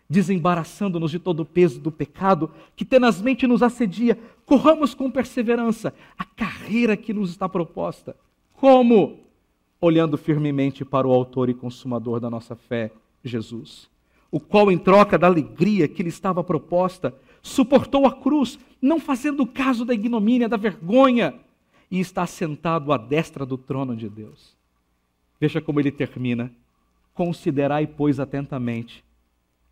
[0.09, 6.25] desembaraçando-nos de todo o peso do pecado que tenazmente nos assedia, corramos com perseverança a
[6.25, 8.13] carreira que nos está proposta.
[8.53, 9.19] Como?
[9.79, 12.91] Olhando firmemente para o Autor e Consumador da nossa fé,
[13.23, 13.89] Jesus,
[14.29, 19.45] o qual, em troca da alegria que lhe estava proposta, suportou a cruz, não fazendo
[19.45, 21.33] caso da ignomínia, da vergonha,
[21.89, 24.55] e está sentado à destra do trono de Deus.
[25.39, 26.51] Veja como ele termina.
[27.13, 29.03] Considerai, pois, atentamente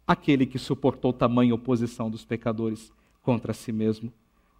[0.07, 4.13] aquele que suportou tamanha oposição dos pecadores, contra si mesmo,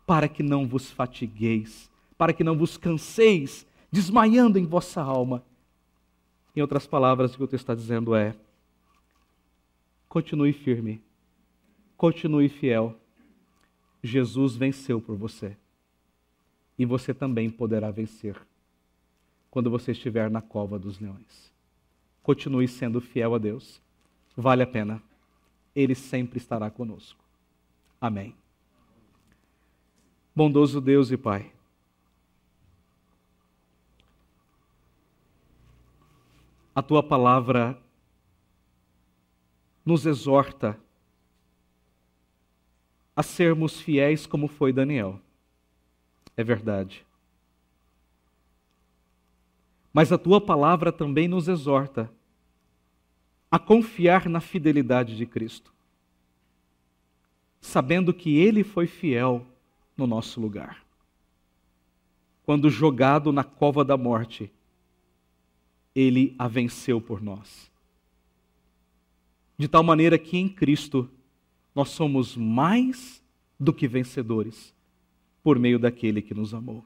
[0.07, 5.43] para que não vos fatigueis, para que não vos canseis, desmaiando em vossa alma.
[6.55, 8.35] Em outras palavras, o que o texto está dizendo é:
[10.09, 11.01] continue firme,
[11.95, 12.95] continue fiel.
[14.01, 15.57] Jesus venceu por você.
[16.77, 18.35] E você também poderá vencer
[19.49, 21.53] quando você estiver na cova dos leões.
[22.21, 23.81] Continue sendo fiel a Deus.
[24.35, 25.01] Vale a pena.
[25.73, 27.23] Ele sempre estará conosco.
[28.01, 28.35] Amém.
[30.35, 31.53] Bondoso Deus e Pai.
[36.75, 37.81] A tua palavra
[39.85, 40.77] nos exorta
[43.15, 45.21] a sermos fiéis como foi Daniel.
[46.37, 47.05] É verdade.
[49.93, 52.11] Mas a tua palavra também nos exorta
[53.49, 55.73] a confiar na fidelidade de Cristo,
[57.61, 59.47] sabendo que Ele foi fiel
[59.95, 60.83] no nosso lugar.
[62.43, 64.51] Quando jogado na cova da morte,
[65.95, 67.71] Ele a venceu por nós.
[69.57, 71.09] De tal maneira que em Cristo
[71.73, 73.23] nós somos mais
[73.57, 74.74] do que vencedores
[75.45, 76.83] por meio daquele que nos amou.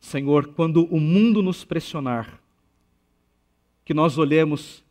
[0.00, 2.42] Senhor, quando o mundo nos pressionar,
[3.84, 4.82] que nós olhemos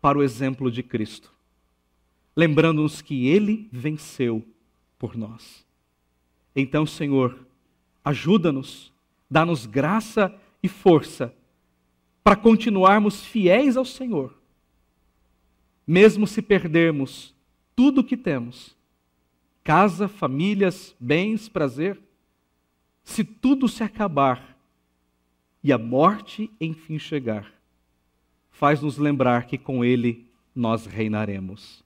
[0.00, 1.32] para o exemplo de Cristo,
[2.34, 4.44] lembrando-nos que Ele venceu
[4.98, 5.64] por nós.
[6.56, 7.46] Então, Senhor,
[8.04, 8.92] ajuda-nos,
[9.30, 11.32] dá-nos graça e força
[12.24, 14.36] para continuarmos fiéis ao Senhor,
[15.86, 17.32] mesmo se perdermos
[17.76, 18.79] tudo o que temos
[19.62, 22.00] casa, famílias, bens, prazer
[23.10, 24.56] se tudo se acabar
[25.62, 27.52] e a morte enfim chegar,
[28.50, 31.84] faz-nos lembrar que com Ele nós reinaremos.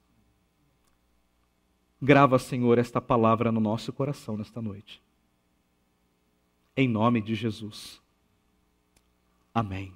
[2.01, 5.03] Grava, Senhor, esta palavra no nosso coração nesta noite.
[6.77, 8.03] Em nome de Jesus.
[9.55, 9.93] Amém.